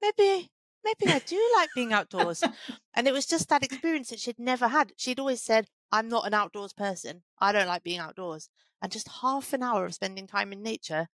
[0.00, 0.50] Maybe,
[0.84, 2.42] maybe I do like being outdoors.
[2.94, 4.92] and it was just that experience that she'd never had.
[4.96, 7.22] She'd always said, I'm not an outdoors person.
[7.38, 8.48] I don't like being outdoors.
[8.80, 11.08] And just half an hour of spending time in nature,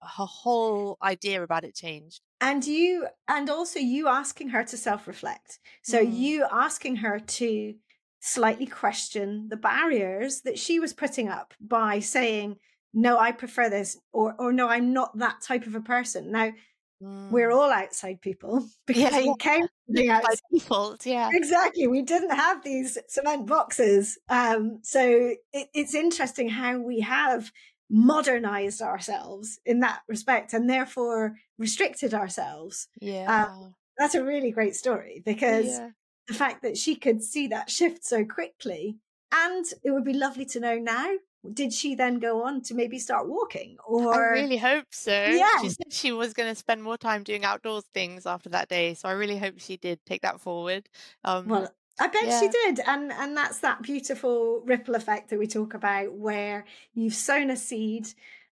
[0.00, 5.58] her whole idea about it changed and you and also you asking her to self-reflect
[5.82, 6.16] so mm.
[6.16, 7.74] you asking her to
[8.20, 12.56] slightly question the barriers that she was putting up by saying,
[12.92, 16.30] no, I prefer this, or, or no, I'm not that type of a person.
[16.30, 16.52] Now,
[17.02, 17.30] mm.
[17.30, 21.06] we're all outside people because yeah, we came the outside default.
[21.06, 21.86] Yeah, exactly.
[21.86, 24.18] We didn't have these cement boxes.
[24.28, 27.50] Um, so it, it's interesting how we have
[27.90, 32.88] modernized ourselves in that respect and therefore restricted ourselves.
[33.00, 33.46] Yeah.
[33.46, 35.90] Um, that's a really great story because yeah
[36.30, 38.96] the fact that she could see that shift so quickly.
[39.32, 41.10] And it would be lovely to know now.
[41.52, 43.78] Did she then go on to maybe start walking?
[43.86, 45.12] Or I really hope so.
[45.12, 45.60] Yeah.
[45.62, 48.94] She said she was going to spend more time doing outdoors things after that day.
[48.94, 50.88] So I really hope she did take that forward.
[51.24, 52.40] Um, well, I bet yeah.
[52.40, 52.80] she did.
[52.86, 57.56] And and that's that beautiful ripple effect that we talk about where you've sown a
[57.56, 58.08] seed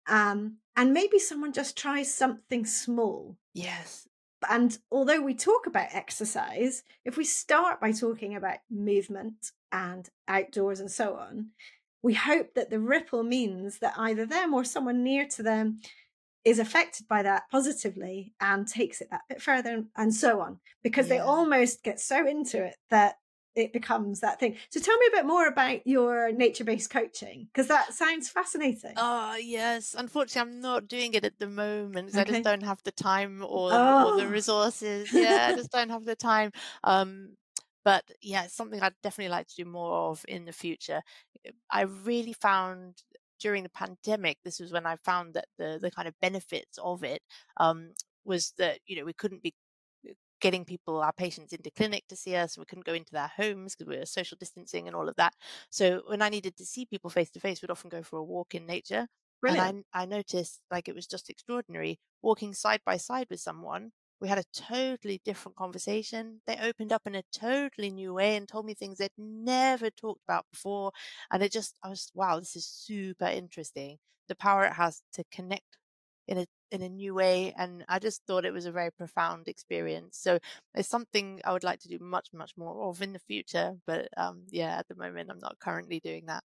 [0.09, 3.37] um, and maybe someone just tries something small.
[3.55, 4.07] Yes
[4.49, 10.81] and although we talk about exercise, if we start by talking about movement and outdoors
[10.81, 11.49] and so on,
[12.03, 15.81] we hope that the ripple means that either them or someone near to them
[16.45, 21.09] is affected by that positively and takes it that bit further and so on because
[21.09, 21.17] yeah.
[21.17, 23.17] they almost get so into it that
[23.57, 24.57] it becomes that thing.
[24.71, 28.93] So tell me a bit more about your nature-based coaching because that sounds fascinating.
[28.97, 32.11] Oh yes, unfortunately, I'm not doing it at the moment.
[32.11, 32.21] Okay.
[32.21, 34.13] I just don't have the time or, oh.
[34.13, 35.13] or the resources.
[35.13, 36.53] Yeah, I just don't have the time.
[36.85, 37.37] Um,
[37.83, 41.03] but yeah, it's something I'd definitely like to do more of in the future.
[41.71, 43.03] I really found
[43.41, 47.05] during the pandemic, this was when I found that the the kind of benefits of
[47.05, 47.23] it
[47.57, 47.93] um,
[48.25, 49.55] was that you know we couldn't be
[50.41, 52.59] getting people, our patients into clinic to see us.
[52.59, 55.35] We couldn't go into their homes because we were social distancing and all of that.
[55.71, 58.25] So when I needed to see people face to face, we'd often go for a
[58.25, 59.09] walk in nature.
[59.41, 59.75] Brilliant.
[59.75, 63.93] And I, I noticed like it was just extraordinary walking side by side with someone.
[64.21, 66.41] We had a totally different conversation.
[66.47, 70.23] They opened up in a totally new way and told me things they'd never talked
[70.27, 70.93] about before.
[71.31, 73.99] And it just, I was, wow, this is super interesting.
[74.29, 75.77] The power it has to connect
[76.27, 79.49] in a in a new way and i just thought it was a very profound
[79.49, 80.19] experience.
[80.19, 80.39] So
[80.75, 84.09] it's something i would like to do much much more of in the future but
[84.17, 86.43] um yeah at the moment i'm not currently doing that.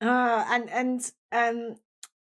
[0.00, 1.76] Uh and and um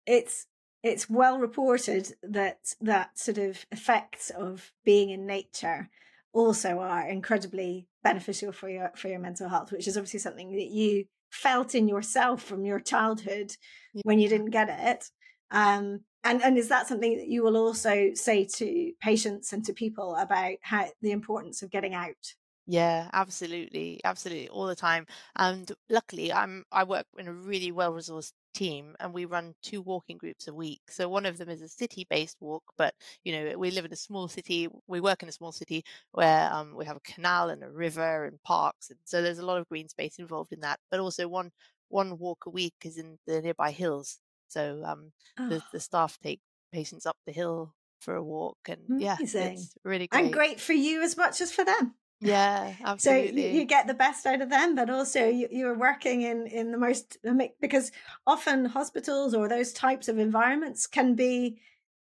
[0.06, 0.46] it's
[0.82, 5.88] it's well reported that that sort of effects of being in nature
[6.32, 10.68] also are incredibly beneficial for your for your mental health which is obviously something that
[10.70, 13.56] you felt in yourself from your childhood
[13.94, 14.02] yeah.
[14.04, 15.08] when you didn't get it.
[15.50, 19.72] Um and and is that something that you will also say to patients and to
[19.72, 22.34] people about how the importance of getting out?
[22.66, 25.06] Yeah absolutely absolutely all the time.
[25.36, 29.80] And luckily i'm i work in a really well resourced team and we run two
[29.82, 30.82] walking groups a week.
[30.90, 32.94] So one of them is a city based walk but
[33.24, 36.52] you know we live in a small city we work in a small city where
[36.52, 39.58] um, we have a canal and a river and parks and so there's a lot
[39.58, 41.50] of green space involved in that but also one
[41.88, 44.20] one walk a week is in the nearby hills.
[44.52, 46.40] So um, Oh, the the staff take
[46.72, 50.24] patients up the hill for a walk, and yeah, it's really great.
[50.24, 51.94] And great for you as much as for them.
[52.20, 56.22] Yeah, So you, you get the best out of them, but also you, you're working
[56.22, 57.18] in, in the most,
[57.60, 57.90] because
[58.26, 61.60] often hospitals or those types of environments can be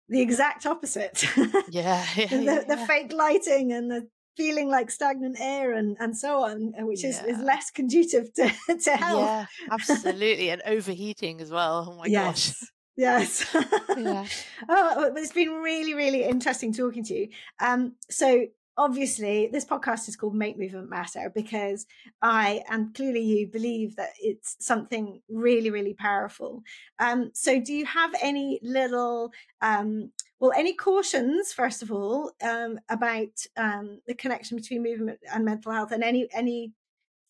[0.10, 1.24] the exact opposite.
[1.70, 6.17] yeah, yeah, the, yeah, the fake lighting and the feeling like stagnant air and, and
[6.17, 8.51] so on, uh, which is, is less conducive to,
[8.84, 9.21] to health.
[9.21, 11.88] Yeah, absolutely, and overheating as well.
[11.89, 12.47] Oh my gosh.
[12.47, 12.71] yes.
[12.97, 13.55] Yes.
[13.97, 14.25] Yeah.
[14.69, 17.29] oh, it's been really, really interesting talking to you.
[17.59, 18.45] Um, so
[18.77, 21.86] obviously this podcast is called Make Movement Matter because
[22.21, 26.63] I and clearly you believe that it's something really, really powerful.
[26.99, 30.11] Um, so do you have any little um
[30.41, 35.71] well any cautions first of all um about um the connection between movement and mental
[35.71, 36.73] health and any any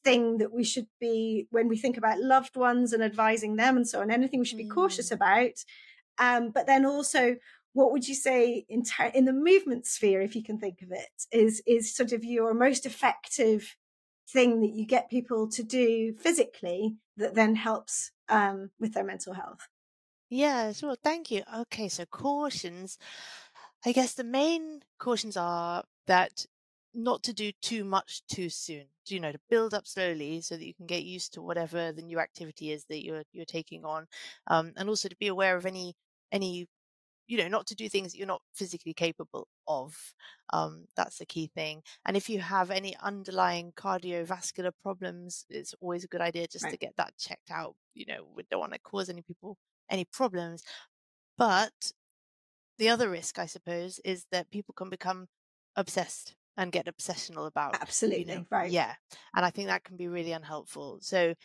[0.04, 3.88] thing that we should be when we think about loved ones and advising them and
[3.88, 5.64] so on anything we should be cautious about.
[6.18, 7.36] Um, but then also
[7.74, 10.92] what would you say in ter- in the movement sphere if you can think of
[10.92, 13.76] it is is sort of your most effective
[14.30, 19.34] thing that you get people to do physically that then helps um, with their mental
[19.34, 19.68] health
[20.32, 20.96] Yeah, sure.
[20.96, 21.44] Thank you.
[21.56, 22.98] Okay, so cautions.
[23.86, 26.46] I guess the main cautions are that
[26.94, 28.88] not to do too much too soon.
[29.08, 32.02] You know, to build up slowly so that you can get used to whatever the
[32.04, 34.08] new activity is that you're you're taking on,
[34.48, 35.96] um, and also to be aware of any
[36.32, 36.68] any
[37.28, 40.14] you know not to do things that you're not physically capable of.
[40.54, 41.84] Um, that's the key thing.
[42.06, 46.78] And if you have any underlying cardiovascular problems, it's always a good idea just to
[46.78, 47.76] get that checked out.
[47.96, 49.58] You know, we don't want to cause any people
[49.92, 50.64] any problems.
[51.38, 51.94] But
[52.78, 55.28] the other risk, I suppose, is that people can become
[55.76, 57.80] obsessed and get obsessional about,
[58.16, 58.96] you absolutely know, right yeah.
[59.36, 61.00] And I think that can be really unhelpful.
[61.02, 61.36] So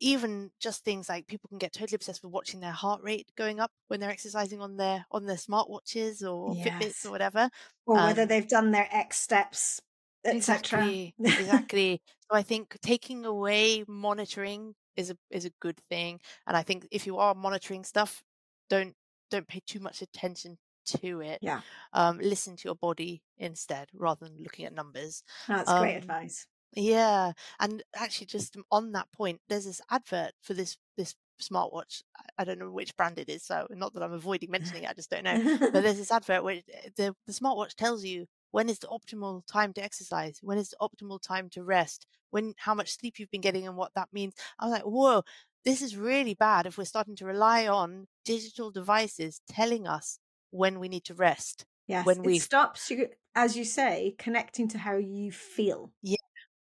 [0.00, 3.60] even just things like people can get totally obsessed with watching their heart rate going
[3.60, 7.50] up when they're exercising on their on their smartwatches or Fitbits or whatever.
[7.86, 9.80] or whether Um, they've done their x steps
[10.24, 12.00] etc Exactly, exactly.
[12.30, 16.86] So I think taking away monitoring is a is a good thing, and I think
[16.90, 18.22] if you are monitoring stuff,
[18.68, 18.94] don't
[19.30, 21.42] don't pay too much attention to it.
[21.42, 21.60] yeah
[21.92, 25.22] Um, listen to your body instead, rather than looking at numbers.
[25.46, 30.54] that's great Um, advice yeah, and actually, just on that point, there's this advert for
[30.54, 32.02] this this smartwatch.
[32.16, 34.90] I- I don't know which brand it is, so not that I'm avoiding mentioning it.
[34.90, 35.38] I just don't know.
[35.72, 36.62] But there's this advert where
[36.96, 40.76] the the smartwatch tells you when is the optimal time to exercise, when is the
[40.80, 44.34] optimal time to rest, when how much sleep you've been getting, and what that means.
[44.60, 45.22] I was like, whoa,
[45.64, 50.18] this is really bad if we're starting to rely on digital devices telling us
[50.50, 51.66] when we need to rest.
[51.86, 56.16] yes when we stops you as you say connecting to how you feel Yeah,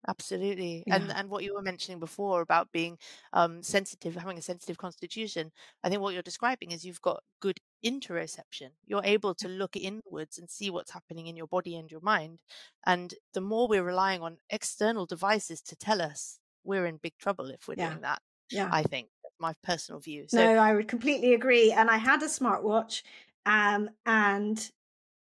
[0.07, 0.83] Absolutely.
[0.89, 2.97] And and what you were mentioning before about being
[3.33, 5.51] um sensitive, having a sensitive constitution,
[5.83, 8.69] I think what you're describing is you've got good interoception.
[8.85, 12.41] You're able to look inwards and see what's happening in your body and your mind.
[12.85, 17.47] And the more we're relying on external devices to tell us, we're in big trouble
[17.47, 18.21] if we're yeah doing that,
[18.51, 19.07] yeah I think.
[19.23, 20.25] That's my personal view.
[20.27, 21.71] So No, I would completely agree.
[21.71, 23.01] And I had a smartwatch,
[23.45, 24.71] um, and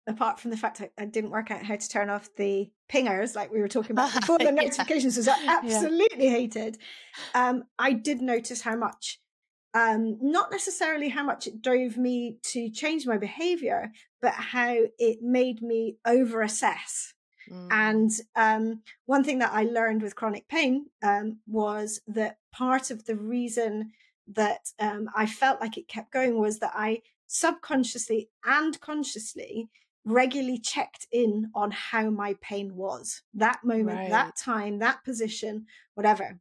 [0.07, 3.34] apart from the fact I, I didn't work out how to turn off the pingers,
[3.34, 5.61] like we were talking about before, the yeah, notifications was I yeah.
[5.62, 6.78] absolutely hated.
[7.34, 9.20] Um, I did notice how much,
[9.77, 15.18] um, not necessarily how much it drove me to change my behavior, but how it
[15.20, 17.12] made me over assess.
[17.53, 22.91] Mm, And um, one thing that I learned with chronic pain um, was that part
[22.91, 23.93] of the reason
[24.29, 29.68] that um, I felt like it kept going was that I subconsciously and consciously
[30.07, 34.11] regularly checked in on how my pain was that moment, right.
[34.11, 36.41] that time, that position, whatever.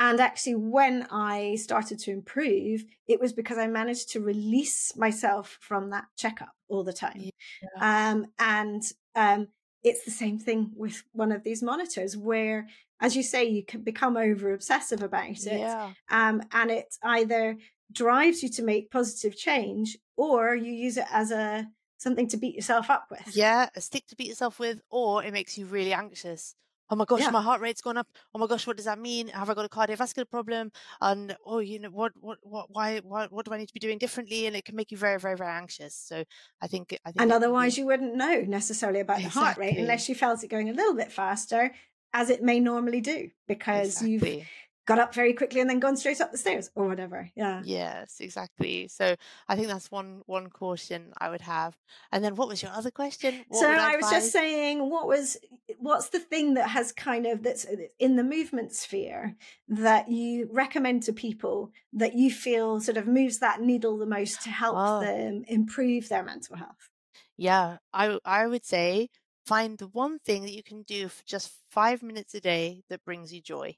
[0.00, 5.58] And actually, when I started to improve, it was because I managed to release myself
[5.60, 7.20] from that checkup all the time.
[7.20, 8.10] Yeah.
[8.10, 8.82] Um, and
[9.14, 9.48] um,
[9.84, 12.66] it's the same thing with one of these monitors, where,
[13.00, 15.60] as you say, you can become over obsessive about it.
[15.60, 15.92] Yeah.
[16.10, 17.58] Um, and it either
[17.92, 21.66] drives you to make positive change or you use it as a
[21.98, 23.36] something to beat yourself up with.
[23.36, 26.54] Yeah, a stick to beat yourself with, or it makes you really anxious.
[26.90, 27.30] Oh my gosh, Yeah.
[27.30, 28.08] my heart rate's gone up.
[28.34, 29.28] Oh my gosh, what does that mean?
[29.28, 30.72] Have I got a cardiovascular problem?
[31.00, 33.80] And oh, you know what, what, what, why, why, what do I need to be
[33.80, 34.46] doing differently?
[34.46, 35.94] And it can make you very, very, very anxious.
[35.94, 36.24] So
[36.60, 39.78] I think, I think, And otherwise, be you wouldn't know necessarily about the heart rate
[39.78, 41.72] unless you felt it going a little bit faster,
[42.12, 44.48] as it may normally do, because you've exactly.
[44.86, 47.30] Got up very quickly and then gone straight up the stairs or whatever.
[47.36, 47.62] Yeah.
[47.64, 48.88] Yes, exactly.
[48.88, 49.14] So
[49.48, 51.76] I think that's one one caution I would have.
[52.12, 53.44] And then what was your other question?
[53.48, 55.36] What So I I was just saying, what was
[55.78, 59.36] what's the thing that has kind of that's uh, in the movement sphere
[59.68, 64.42] that you recommend to people that you feel sort of moves that needle the most
[64.42, 66.88] to help Oh, them improve their mental health?
[67.36, 67.78] yeah.
[67.92, 69.08] i i would say
[69.46, 73.04] find the one thing that you can do for just five minutes a day that
[73.04, 73.76] brings you joy.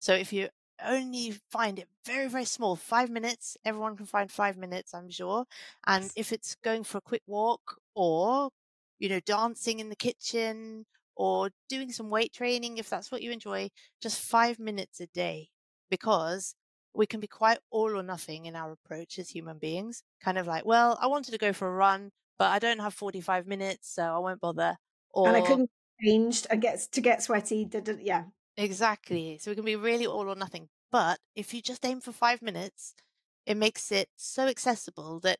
[0.00, 0.48] So if you
[0.82, 5.46] only find it very, very small, five minutes, everyone can find five minutes, I'm sure.
[5.86, 8.50] And if it's going for a quick walk or,
[8.98, 10.86] you know, dancing in the kitchen
[11.16, 13.70] or doing some weight training, if that's what you enjoy,
[14.00, 15.50] just five minutes a day.
[15.90, 16.54] Because
[16.94, 20.02] we can be quite all or nothing in our approach as human beings.
[20.20, 22.94] Kind of like, well, I wanted to go for a run, but I don't have
[22.94, 24.76] 45 minutes, so I won't bother.
[25.24, 25.70] And I couldn't
[26.02, 27.68] change and get to get sweaty.
[28.00, 28.26] Yeah.
[28.60, 29.38] Exactly.
[29.40, 30.68] So we can be really all or nothing.
[30.92, 32.94] But if you just aim for five minutes,
[33.46, 35.38] it makes it so accessible that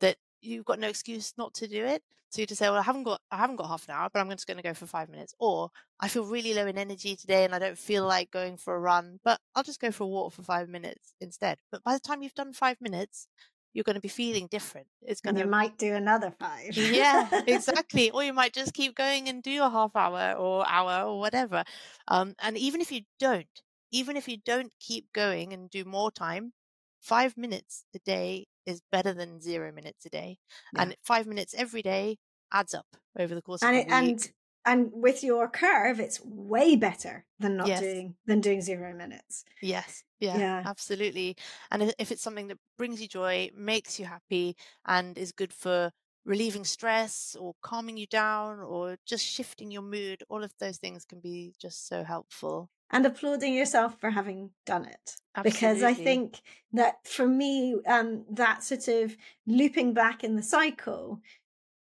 [0.00, 2.02] that you've got no excuse not to do it.
[2.30, 4.20] So you just say, Well, I haven't got I haven't got half an hour, but
[4.20, 5.34] I'm just gonna go for five minutes.
[5.40, 8.76] Or I feel really low in energy today and I don't feel like going for
[8.76, 11.58] a run, but I'll just go for a walk for five minutes instead.
[11.72, 13.26] But by the time you've done five minutes,
[13.72, 14.86] you're gonna be feeling different.
[15.02, 16.76] It's And you might do another five.
[16.76, 18.10] yeah, exactly.
[18.10, 21.64] Or you might just keep going and do a half hour or hour or whatever.
[22.08, 23.62] Um, and even if you don't,
[23.92, 26.52] even if you don't keep going and do more time,
[27.00, 30.38] five minutes a day is better than zero minutes a day.
[30.72, 30.82] Yeah.
[30.82, 32.18] And five minutes every day
[32.52, 32.86] adds up
[33.18, 33.90] over the course and of it, week.
[33.90, 34.30] and
[34.64, 37.76] and with your curve, it's way better than not Yes.
[37.76, 39.44] doing than doing zero minutes.
[39.62, 40.64] Yes, yeah, Yeah.
[40.64, 41.36] absolutely.
[41.70, 44.56] And if, it's something that brings you joy, makes you happy,
[44.86, 45.92] and is good for
[46.24, 51.04] relieving stress or calming you down or just shifting your mood, all of those things
[51.04, 52.70] can be just so helpful.
[52.90, 56.40] and applauding yourself for having done it because i think
[56.72, 61.20] that for me um that sort of looping back in the cycle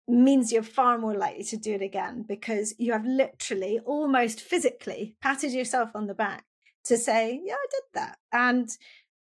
[0.07, 5.15] means you're far more likely to do it again because you have literally almost physically
[5.21, 6.45] patted yourself on the back
[6.83, 8.17] to say yeah i did that.
[8.31, 8.69] And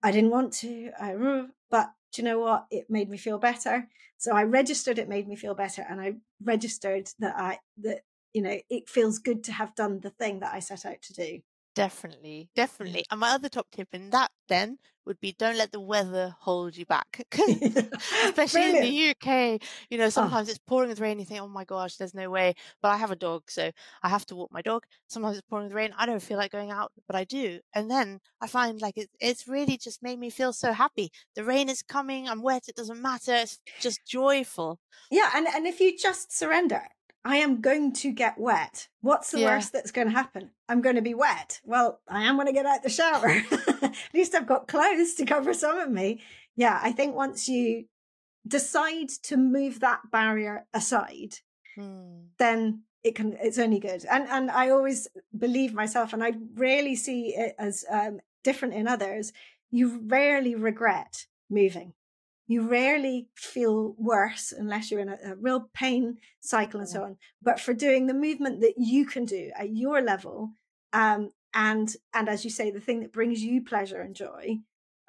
[0.03, 1.15] i didn't want to I,
[1.71, 2.65] but do you know what?
[2.71, 3.87] It made me feel better.
[4.17, 8.01] So i registered it made me feel better and i registered that i that
[8.33, 11.13] you know it feels good to have done the thing that i set out to
[11.13, 11.39] do
[11.79, 13.05] Definitely, definitely.
[13.09, 16.75] And my other top tip in that then would be don't let the weather hold
[16.75, 17.25] you back.
[18.25, 19.59] Especially in the UK,
[19.89, 21.19] you know, Oh, sometimes it's pouring with rain.
[21.19, 22.53] You think, oh my gosh, there's no way.
[22.81, 23.71] But I have a dog, so
[24.03, 24.83] I have to walk my dog.
[25.07, 25.93] Sometimes it's pouring with rain.
[25.97, 27.61] I don't feel like going out, but I do.
[27.73, 31.11] And then I find like it, it's really just made me feel so happy.
[31.35, 32.27] The rain is coming.
[32.27, 32.67] I'm wet.
[32.67, 33.35] It doesn't matter.
[33.35, 34.79] It's just joyful.
[35.09, 36.81] yeah, and, and if you just surrender,
[37.25, 38.87] I am going to get wet.
[39.01, 39.45] What's the Yeah.
[39.55, 40.51] worst that's going to happen?
[40.67, 41.59] I'm going to be wet.
[41.65, 43.27] Well, I am going to get out the shower.
[43.81, 46.21] At least I've got clothes to cover some of me.
[46.55, 47.85] Yeah, I think once you
[48.47, 51.35] decide to move that barrier aside,
[51.75, 52.27] Hmm.
[52.37, 55.07] then it can it's only good and and i always
[55.37, 59.31] believe myself and i rarely see it as um, different in others
[59.71, 61.93] you rarely regret moving
[62.49, 67.15] you rarely feel worse unless you're in a, a real pain cycle and so on.
[67.41, 70.51] But for doing the movement that you can do at your level
[70.91, 74.57] um and and as you say the thing that brings you pleasure and joy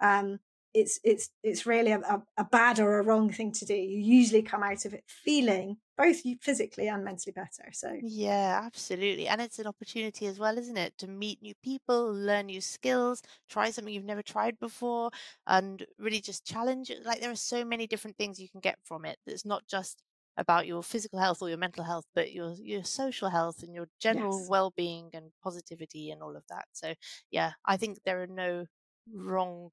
[0.02, 0.38] um
[0.74, 3.74] it's it's it's really a, a, a bad or a wrong thing to do.
[3.74, 9.28] You usually come out of it feeling both physically and mentally better so Yeah, absolutely.
[9.28, 10.96] And it's an opportunity as well, isn't it?
[10.98, 15.10] To meet new people, learn new skills, try something you've never tried before,
[15.46, 17.04] and really just challenge it.
[17.04, 19.18] Like there are so many different things you can get from it.
[19.26, 20.02] It's not just
[20.38, 23.88] about your physical health or your mental health, but your your social health and your
[23.98, 24.46] general Yes.
[24.46, 26.68] well-being and positivity and all of that.
[26.72, 26.94] So
[27.30, 28.66] yeah, I think there are no
[29.12, 29.72] wrong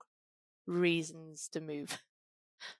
[0.67, 1.99] reasons to move.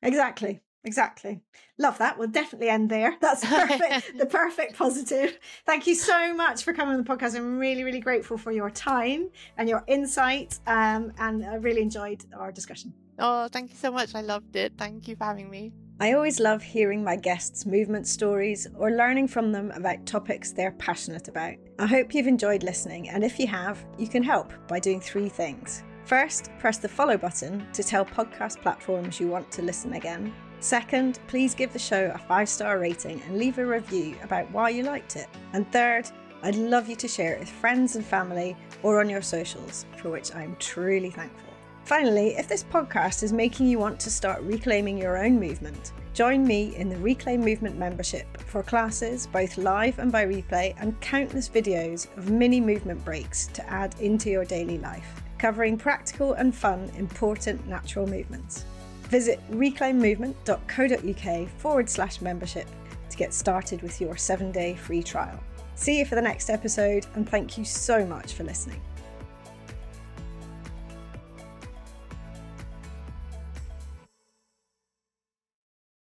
[0.02, 0.64] Exactly.
[0.88, 1.42] Exactly.
[1.78, 2.18] Love that.
[2.18, 3.18] We'll definitely end there.
[3.22, 4.18] That's perfect.
[4.18, 5.38] the perfect positive.
[5.66, 7.36] Thank you so much for coming on the podcast.
[7.36, 10.60] I'm really, really grateful for your time and your insight.
[10.66, 12.94] Um, and I really enjoyed our discussion.
[13.20, 14.16] Oh, thank you so much.
[14.16, 14.74] I loved it.
[14.78, 15.74] Thank you for having me.
[16.00, 20.74] I always love hearing my guests' movement stories or learning from them about topics they're
[20.74, 21.56] passionate about.
[21.80, 25.28] I hope you've enjoyed listening, and if you have, you can help by doing three
[25.28, 25.84] things.
[26.06, 30.34] First, press the follow button to tell podcast platforms you want to listen again.
[30.60, 34.70] Second, please give the show a five star rating and leave a review about why
[34.70, 35.28] you liked it.
[35.54, 36.10] And third,
[36.44, 40.10] I'd love you to share it with friends and family or on your socials, for
[40.10, 41.54] which I'm truly thankful.
[41.84, 46.46] Finally, if this podcast is making you want to start reclaiming your own movement, join
[46.46, 51.48] me in the Reclaim Movement membership for classes, both live and by replay, and countless
[51.48, 56.92] videos of mini movement breaks to add into your daily life, covering practical and fun,
[56.98, 58.66] important natural movements.
[59.10, 62.68] Visit reclaimmovement.co.uk forward slash membership
[63.10, 65.40] to get started with your seven day free trial.
[65.76, 68.82] See you for the next episode, and thank you so much for listening.